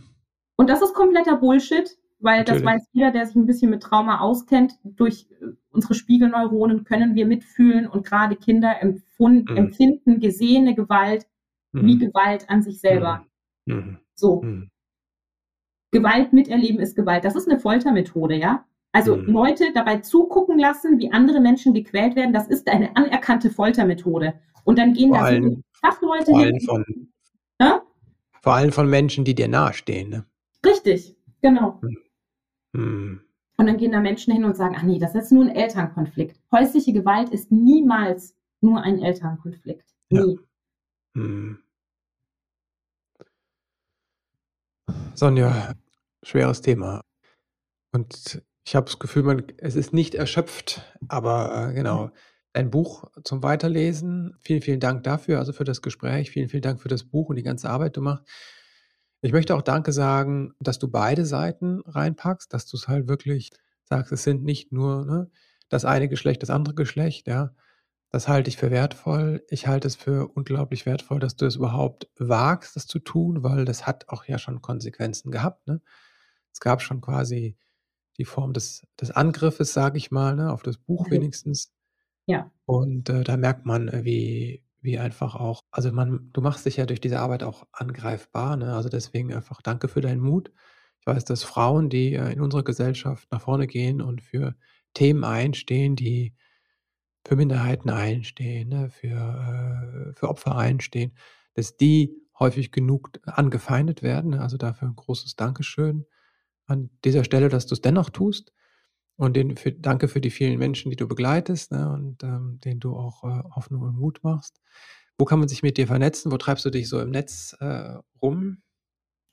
[0.56, 2.62] Und das ist kompletter Bullshit, weil Natürlich.
[2.62, 4.72] das weiß jeder, der sich ein bisschen mit Trauma auskennt.
[4.83, 9.57] Durch äh, unsere Spiegelneuronen können wir mitfühlen und gerade Kinder empfund, mhm.
[9.57, 11.27] empfinden gesehene Gewalt
[11.72, 11.87] mhm.
[11.87, 13.27] wie Gewalt an sich selber.
[13.66, 13.75] Mhm.
[13.75, 13.99] mhm.
[14.14, 14.43] So.
[14.43, 14.70] Mhm.
[15.91, 17.25] Gewalt miterleben ist Gewalt.
[17.25, 18.64] Das ist eine Foltermethode, ja.
[18.93, 19.27] Also mhm.
[19.27, 24.35] Leute dabei zugucken lassen, wie andere Menschen gequält werden, das ist eine anerkannte Foltermethode.
[24.64, 26.61] Und dann gehen da so Fachleute vor hin.
[26.61, 26.85] Von,
[27.61, 27.83] ja?
[28.41, 30.11] Vor allem von Menschen, die dir nahestehen.
[30.11, 30.25] Ne?
[30.64, 31.81] Richtig, genau.
[32.75, 33.20] Hm.
[33.57, 36.41] Und dann gehen da Menschen hin und sagen, ach nee, das ist nur ein Elternkonflikt.
[36.51, 39.89] Häusliche Gewalt ist niemals nur ein Elternkonflikt.
[40.11, 40.18] Nie.
[40.18, 41.22] Ja.
[41.22, 41.59] Hm.
[45.14, 45.75] Sonja,
[46.25, 47.03] schweres Thema.
[47.93, 52.11] Und ich habe das Gefühl, man, es ist nicht erschöpft, aber äh, genau.
[52.53, 54.37] Ein Buch zum Weiterlesen.
[54.41, 56.31] Vielen, vielen Dank dafür, also für das Gespräch.
[56.31, 58.25] Vielen, vielen Dank für das Buch und die ganze Arbeit, die du machst.
[59.25, 63.53] Ich möchte auch Danke sagen, dass du beide Seiten reinpackst, dass du es halt wirklich
[63.85, 65.31] sagst, es sind nicht nur ne,
[65.70, 67.55] das eine Geschlecht, das andere Geschlecht, ja.
[68.11, 69.43] Das halte ich für wertvoll.
[69.49, 73.64] Ich halte es für unglaublich wertvoll, dass du es überhaupt wagst, das zu tun, weil
[73.64, 75.66] das hat auch ja schon Konsequenzen gehabt.
[75.66, 75.81] Ne?
[76.53, 77.57] Es gab schon quasi
[78.18, 81.12] die Form des, des Angriffes, sage ich mal, ne, auf das Buch mhm.
[81.12, 81.72] wenigstens.
[82.27, 82.53] Ja.
[82.66, 86.76] Und äh, da merkt man, äh, wie, wie einfach auch, also man, du machst dich
[86.76, 88.74] ja durch diese Arbeit auch angreifbar, ne?
[88.74, 90.53] Also deswegen einfach danke für deinen Mut.
[91.01, 94.55] Ich weiß, dass Frauen, die äh, in unserer Gesellschaft nach vorne gehen und für
[94.93, 96.35] Themen einstehen, die
[97.26, 98.91] für Minderheiten einstehen, ne?
[98.91, 101.16] für, äh, für Opfer einstehen,
[101.55, 104.32] dass die häufig genug angefeindet werden.
[104.32, 104.41] Ne?
[104.41, 106.05] Also dafür ein großes Dankeschön
[106.66, 108.53] an dieser Stelle, dass du es dennoch tust.
[109.16, 112.80] Und den für, danke für die vielen Menschen, die du begleitest ne, und ähm, denen
[112.80, 114.60] du auch äh, Hoffnung und Mut machst.
[115.18, 116.32] Wo kann man sich mit dir vernetzen?
[116.32, 118.58] Wo treibst du dich so im Netz äh, rum?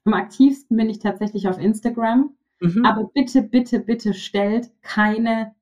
[0.05, 2.36] Am aktivsten bin ich tatsächlich auf Instagram.
[2.59, 2.86] Mhm.
[2.86, 5.55] Aber bitte, bitte, bitte stellt keine,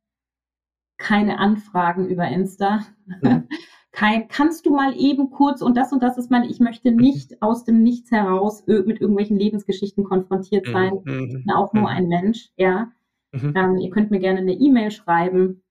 [0.98, 2.86] keine Anfragen über Insta.
[3.06, 3.48] Mhm.
[3.92, 6.98] Kein, kannst du mal eben kurz und das und das ist mein, ich möchte mhm.
[6.98, 10.72] nicht aus dem Nichts heraus mit irgendwelchen Lebensgeschichten konfrontiert mhm.
[10.72, 10.94] sein.
[11.04, 11.24] Mhm.
[11.26, 12.92] Ich bin auch nur ein Mensch, ja.
[13.32, 13.54] Mhm.
[13.56, 15.64] Ähm, ihr könnt mir gerne eine E-Mail schreiben.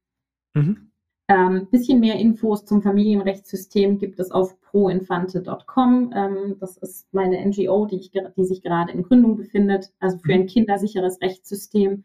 [0.55, 0.91] Mhm.
[1.31, 6.13] Ähm, bisschen mehr Infos zum Familienrechtssystem gibt es auf proinfante.com.
[6.15, 10.33] Ähm, das ist meine NGO, die, ich, die sich gerade in Gründung befindet, also für
[10.33, 10.41] mhm.
[10.41, 12.05] ein kindersicheres Rechtssystem.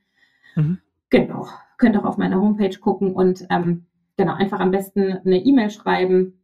[0.56, 0.80] Mhm.
[1.10, 1.48] Genau,
[1.78, 3.86] könnt auch auf meiner Homepage gucken und ähm,
[4.18, 6.43] genau, einfach am besten eine E-Mail schreiben.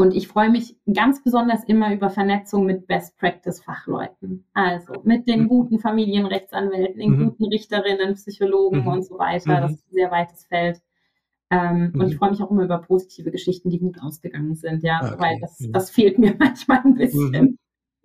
[0.00, 4.46] Und ich freue mich ganz besonders immer über Vernetzung mit Best Practice Fachleuten.
[4.54, 5.48] Also mit den mhm.
[5.48, 7.24] guten Familienrechtsanwälten, den mhm.
[7.26, 8.88] guten Richterinnen, Psychologen mhm.
[8.88, 9.58] und so weiter.
[9.58, 9.60] Mhm.
[9.60, 10.80] Das ist ein sehr weites Feld.
[11.50, 12.18] Ähm, und ich mhm.
[12.18, 15.14] freue mich auch immer über positive Geschichten, die gut ausgegangen sind, ja, okay.
[15.18, 15.72] weil das, mhm.
[15.72, 17.58] das fehlt mir manchmal ein bisschen.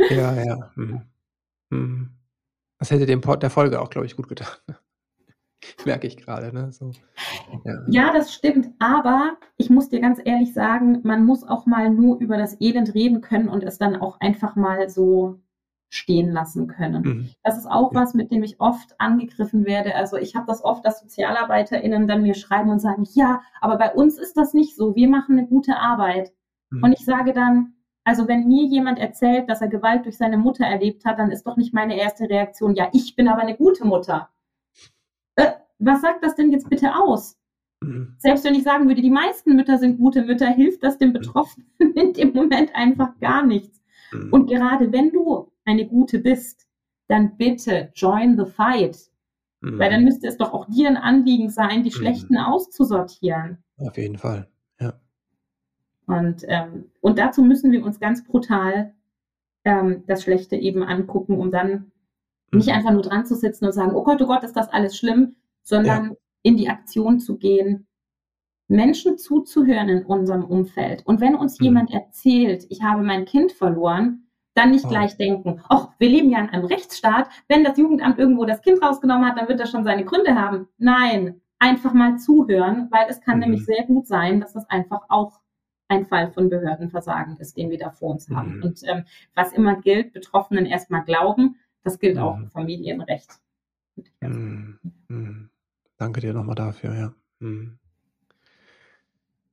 [0.09, 0.71] Ja, ja.
[2.77, 4.49] Das hätte dem Port der Folge auch, glaube ich, gut getan.
[5.85, 6.71] Merke ich gerade, ne?
[6.71, 6.91] So,
[7.63, 7.81] ja.
[7.87, 8.13] ja.
[8.13, 8.69] das stimmt.
[8.79, 12.93] Aber ich muss dir ganz ehrlich sagen, man muss auch mal nur über das Elend
[12.93, 15.39] reden können und es dann auch einfach mal so
[15.89, 17.03] stehen lassen können.
[17.03, 17.29] Mhm.
[17.43, 18.01] Das ist auch ja.
[18.01, 19.95] was, mit dem ich oft angegriffen werde.
[19.95, 23.93] Also ich habe das oft, dass SozialarbeiterInnen dann mir schreiben und sagen, ja, aber bei
[23.93, 24.95] uns ist das nicht so.
[24.95, 26.33] Wir machen eine gute Arbeit.
[26.69, 26.83] Mhm.
[26.83, 30.65] Und ich sage dann, also wenn mir jemand erzählt, dass er Gewalt durch seine Mutter
[30.65, 33.85] erlebt hat, dann ist doch nicht meine erste Reaktion, ja, ich bin aber eine gute
[33.85, 34.29] Mutter
[35.35, 37.37] äh, was sagt das denn jetzt bitte aus?
[37.81, 38.15] Mhm.
[38.17, 41.67] Selbst wenn ich sagen würde, die meisten Mütter sind gute Mütter, hilft das dem Betroffenen
[41.95, 43.81] in dem Moment einfach gar nichts.
[44.11, 44.33] Mhm.
[44.33, 46.67] Und gerade wenn du eine gute bist,
[47.07, 48.97] dann bitte join the fight.
[49.61, 49.79] Mhm.
[49.79, 51.93] Weil dann müsste es doch auch dir ein Anliegen sein, die mhm.
[51.93, 53.63] Schlechten auszusortieren.
[53.77, 54.47] Auf jeden Fall,
[54.79, 54.93] ja.
[56.07, 58.93] Und, ähm, und dazu müssen wir uns ganz brutal
[59.63, 61.91] ähm, das Schlechte eben angucken, um dann
[62.55, 62.73] nicht mhm.
[62.73, 65.35] einfach nur dran zu sitzen und sagen, oh Gott, oh Gott, ist das alles schlimm,
[65.63, 66.15] sondern ja.
[66.43, 67.87] in die Aktion zu gehen,
[68.67, 71.05] Menschen zuzuhören in unserem Umfeld.
[71.05, 71.65] Und wenn uns mhm.
[71.65, 74.89] jemand erzählt, ich habe mein Kind verloren, dann nicht oh.
[74.89, 78.81] gleich denken, ach, wir leben ja in einem Rechtsstaat, wenn das Jugendamt irgendwo das Kind
[78.81, 80.67] rausgenommen hat, dann wird das schon seine Gründe haben.
[80.77, 83.41] Nein, einfach mal zuhören, weil es kann mhm.
[83.41, 85.41] nämlich sehr gut sein, dass das einfach auch
[85.87, 88.57] ein Fall von Behördenversagen ist, den wir da vor uns haben.
[88.57, 88.63] Mhm.
[88.63, 89.03] Und ähm,
[89.35, 92.49] was immer gilt, Betroffenen erstmal glauben, das gilt auch im mhm.
[92.49, 93.39] Familienrecht.
[94.19, 94.79] Mhm.
[95.07, 95.49] Mhm.
[95.97, 97.13] Danke dir nochmal dafür, ja.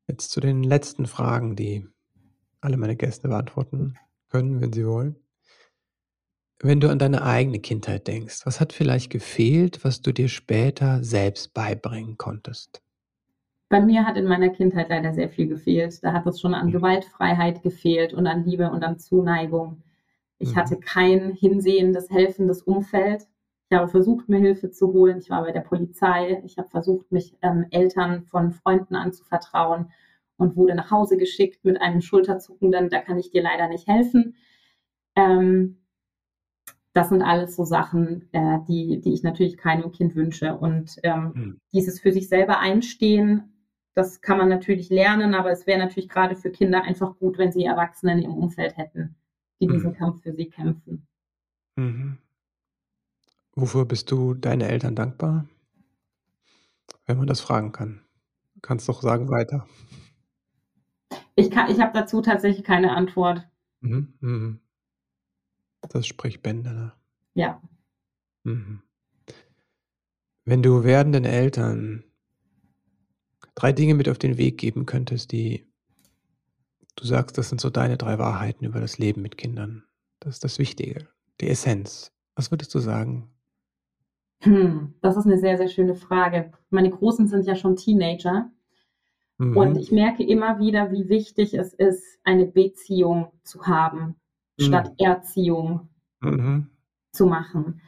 [0.09, 1.87] Jetzt zu den letzten Fragen, die
[2.61, 3.97] alle meine Gäste beantworten
[4.31, 5.17] können, wenn sie wollen.
[6.61, 11.03] Wenn du an deine eigene Kindheit denkst, was hat vielleicht gefehlt, was du dir später
[11.05, 12.83] selbst beibringen konntest?
[13.69, 16.03] Bei mir hat in meiner Kindheit leider sehr viel gefehlt.
[16.03, 16.73] Da hat es schon an mhm.
[16.73, 19.83] Gewaltfreiheit gefehlt und an Liebe und an Zuneigung.
[20.43, 20.57] Ich mhm.
[20.57, 23.27] hatte kein hinsehendes, helfendes Umfeld.
[23.71, 25.19] Ich habe versucht, mir Hilfe zu holen.
[25.19, 26.43] Ich war bei der Polizei.
[26.45, 29.91] Ich habe versucht, mich ähm, Eltern von Freunden anzuvertrauen
[30.37, 32.91] und wurde nach Hause geschickt mit einem Schulterzuckenden.
[32.91, 34.35] Da kann ich dir leider nicht helfen.
[35.17, 35.79] Ähm,
[36.93, 40.57] das sind alles so Sachen, äh, die, die ich natürlich keinem Kind wünsche.
[40.57, 41.61] Und ähm, mhm.
[41.73, 43.53] dieses für sich selber einstehen,
[43.95, 47.53] das kann man natürlich lernen, aber es wäre natürlich gerade für Kinder einfach gut, wenn
[47.53, 49.17] sie Erwachsenen im Umfeld hätten,
[49.63, 49.73] die mhm.
[49.75, 51.07] diesen Kampf für sie kämpfen.
[51.77, 52.19] Mhm.
[53.55, 55.47] Wofür bist du deine Eltern dankbar?
[57.07, 58.03] Wenn man das fragen kann.
[58.55, 59.67] Du kannst doch sagen weiter.
[61.37, 63.47] Ich, ich habe dazu tatsächlich keine Antwort.
[63.81, 64.61] Mhm, mhm.
[65.89, 66.73] Das spricht Bände.
[66.73, 66.93] Ne?
[67.35, 67.63] Ja.
[68.43, 68.83] Mhm.
[70.45, 72.03] Wenn du werdenden Eltern
[73.55, 75.72] drei Dinge mit auf den Weg geben könntest, die
[76.97, 79.85] du sagst, das sind so deine drei Wahrheiten über das Leben mit Kindern.
[80.21, 81.09] Das ist das Wichtige,
[81.41, 82.13] die Essenz.
[82.35, 83.31] Was würdest du sagen?
[84.43, 86.53] Hm, das ist eine sehr, sehr schöne Frage.
[86.71, 88.51] Meine Großen sind ja schon Teenager.
[89.39, 89.57] Mhm.
[89.57, 94.17] Und ich merke immer wieder, wie wichtig es ist, eine Beziehung zu haben,
[94.59, 94.63] mhm.
[94.63, 95.89] statt Erziehung
[96.21, 96.71] mhm.
[97.13, 97.81] zu machen.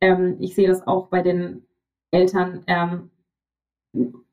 [0.00, 1.66] Ähm, ich sehe das auch bei den
[2.10, 3.10] Eltern ähm,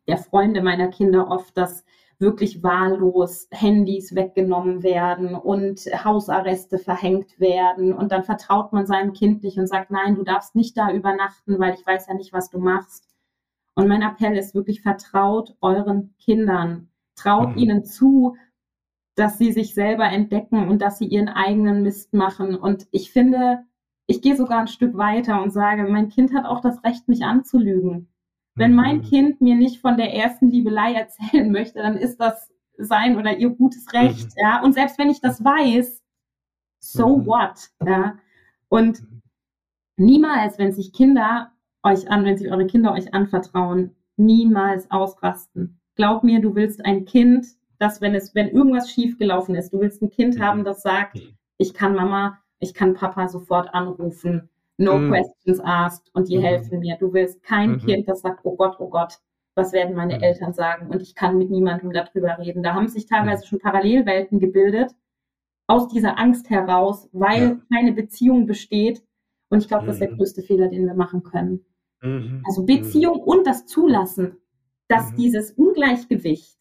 [0.08, 1.84] der Freunde meiner Kinder oft, dass
[2.20, 7.94] wirklich wahllos Handys weggenommen werden und Hausarreste verhängt werden.
[7.94, 11.60] Und dann vertraut man seinem Kind nicht und sagt, nein, du darfst nicht da übernachten,
[11.60, 13.08] weil ich weiß ja nicht, was du machst.
[13.76, 16.90] Und mein Appell ist wirklich, vertraut euren Kindern.
[17.16, 17.58] Traut mhm.
[17.58, 18.36] ihnen zu,
[19.16, 22.56] dass sie sich selber entdecken und dass sie ihren eigenen Mist machen.
[22.56, 23.64] Und ich finde,
[24.08, 27.24] ich gehe sogar ein Stück weiter und sage, mein Kind hat auch das Recht, mich
[27.24, 28.08] anzulügen.
[28.58, 29.02] Wenn mein mhm.
[29.04, 33.50] Kind mir nicht von der ersten Liebelei erzählen möchte, dann ist das sein oder ihr
[33.50, 34.42] gutes Recht, mhm.
[34.42, 34.62] ja.
[34.64, 36.04] Und selbst wenn ich das weiß,
[36.80, 37.26] so mhm.
[37.28, 38.18] what, ja.
[38.70, 39.04] Und
[39.96, 41.52] niemals, wenn sich Kinder
[41.84, 45.80] euch an, wenn sich eure Kinder euch anvertrauen, niemals ausrasten.
[45.96, 47.48] Glaub mir, du willst ein Kind,
[47.80, 51.20] das, wenn es, wenn irgendwas schiefgelaufen ist, du willst ein Kind haben, das sagt,
[51.58, 55.10] ich kann Mama, ich kann Papa sofort anrufen No mhm.
[55.10, 56.44] questions asked und die mhm.
[56.44, 56.98] helfen mir.
[57.00, 57.78] Du willst kein mhm.
[57.80, 59.20] Kind, das sagt, oh Gott, oh Gott,
[59.56, 60.24] was werden meine mhm.
[60.24, 60.88] Eltern sagen?
[60.90, 62.62] Und ich kann mit niemandem darüber reden.
[62.62, 63.48] Da haben sich teilweise mhm.
[63.48, 64.96] schon Parallelwelten gebildet,
[65.68, 67.60] aus dieser Angst heraus, weil ja.
[67.74, 69.04] keine Beziehung besteht.
[69.50, 70.18] Und ich glaube, das ist der mhm.
[70.18, 71.66] größte Fehler, den wir machen können.
[72.46, 74.38] Also Beziehung und das Zulassen,
[74.88, 76.60] dass dieses Ungleichgewicht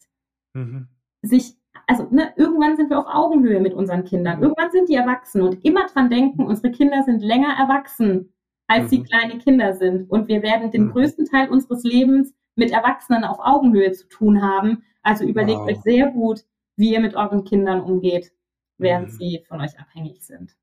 [1.21, 1.56] sich
[1.87, 4.37] also ne, irgendwann sind wir auf Augenhöhe mit unseren Kindern.
[4.37, 4.43] Mhm.
[4.43, 8.33] Irgendwann sind die erwachsen und immer dran denken, unsere Kinder sind länger erwachsen,
[8.67, 8.89] als mhm.
[8.89, 10.09] sie kleine Kinder sind.
[10.09, 10.91] Und wir werden den mhm.
[10.91, 14.83] größten Teil unseres Lebens mit Erwachsenen auf Augenhöhe zu tun haben.
[15.01, 15.69] Also überlegt wow.
[15.69, 16.43] euch sehr gut,
[16.75, 18.33] wie ihr mit euren Kindern umgeht,
[18.77, 19.11] während mhm.
[19.13, 20.57] sie von euch abhängig sind.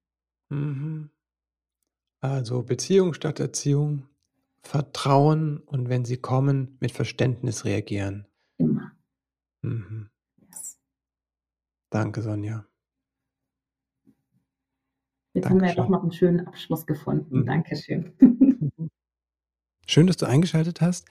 [0.50, 1.10] Mhm.
[2.20, 4.08] Also Beziehung statt Erziehung,
[4.60, 8.26] Vertrauen und wenn sie kommen, mit Verständnis reagieren.
[8.58, 8.92] Immer.
[9.62, 10.10] Mhm.
[11.94, 12.66] Danke, Sonja.
[15.32, 15.50] Jetzt Dankeschön.
[15.50, 17.40] haben wir ja doch noch einen schönen Abschluss gefunden.
[17.40, 17.46] Mhm.
[17.46, 18.12] Dankeschön.
[19.86, 21.06] Schön, dass du eingeschaltet hast.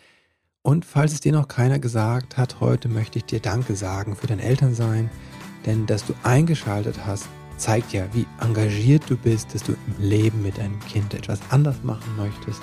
[0.62, 4.28] Und falls es dir noch keiner gesagt hat, heute möchte ich dir Danke sagen für
[4.28, 5.10] dein Elternsein.
[5.66, 10.42] Denn dass du eingeschaltet hast, zeigt ja, wie engagiert du bist, dass du im Leben
[10.42, 12.62] mit deinem Kind etwas anders machen möchtest.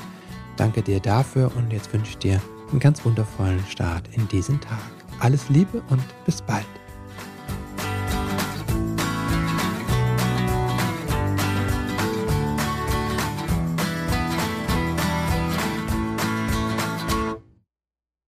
[0.57, 4.91] Danke dir dafür und jetzt wünsche ich dir einen ganz wundervollen Start in diesen Tag.
[5.21, 6.80] Alles Liebe und bis bald.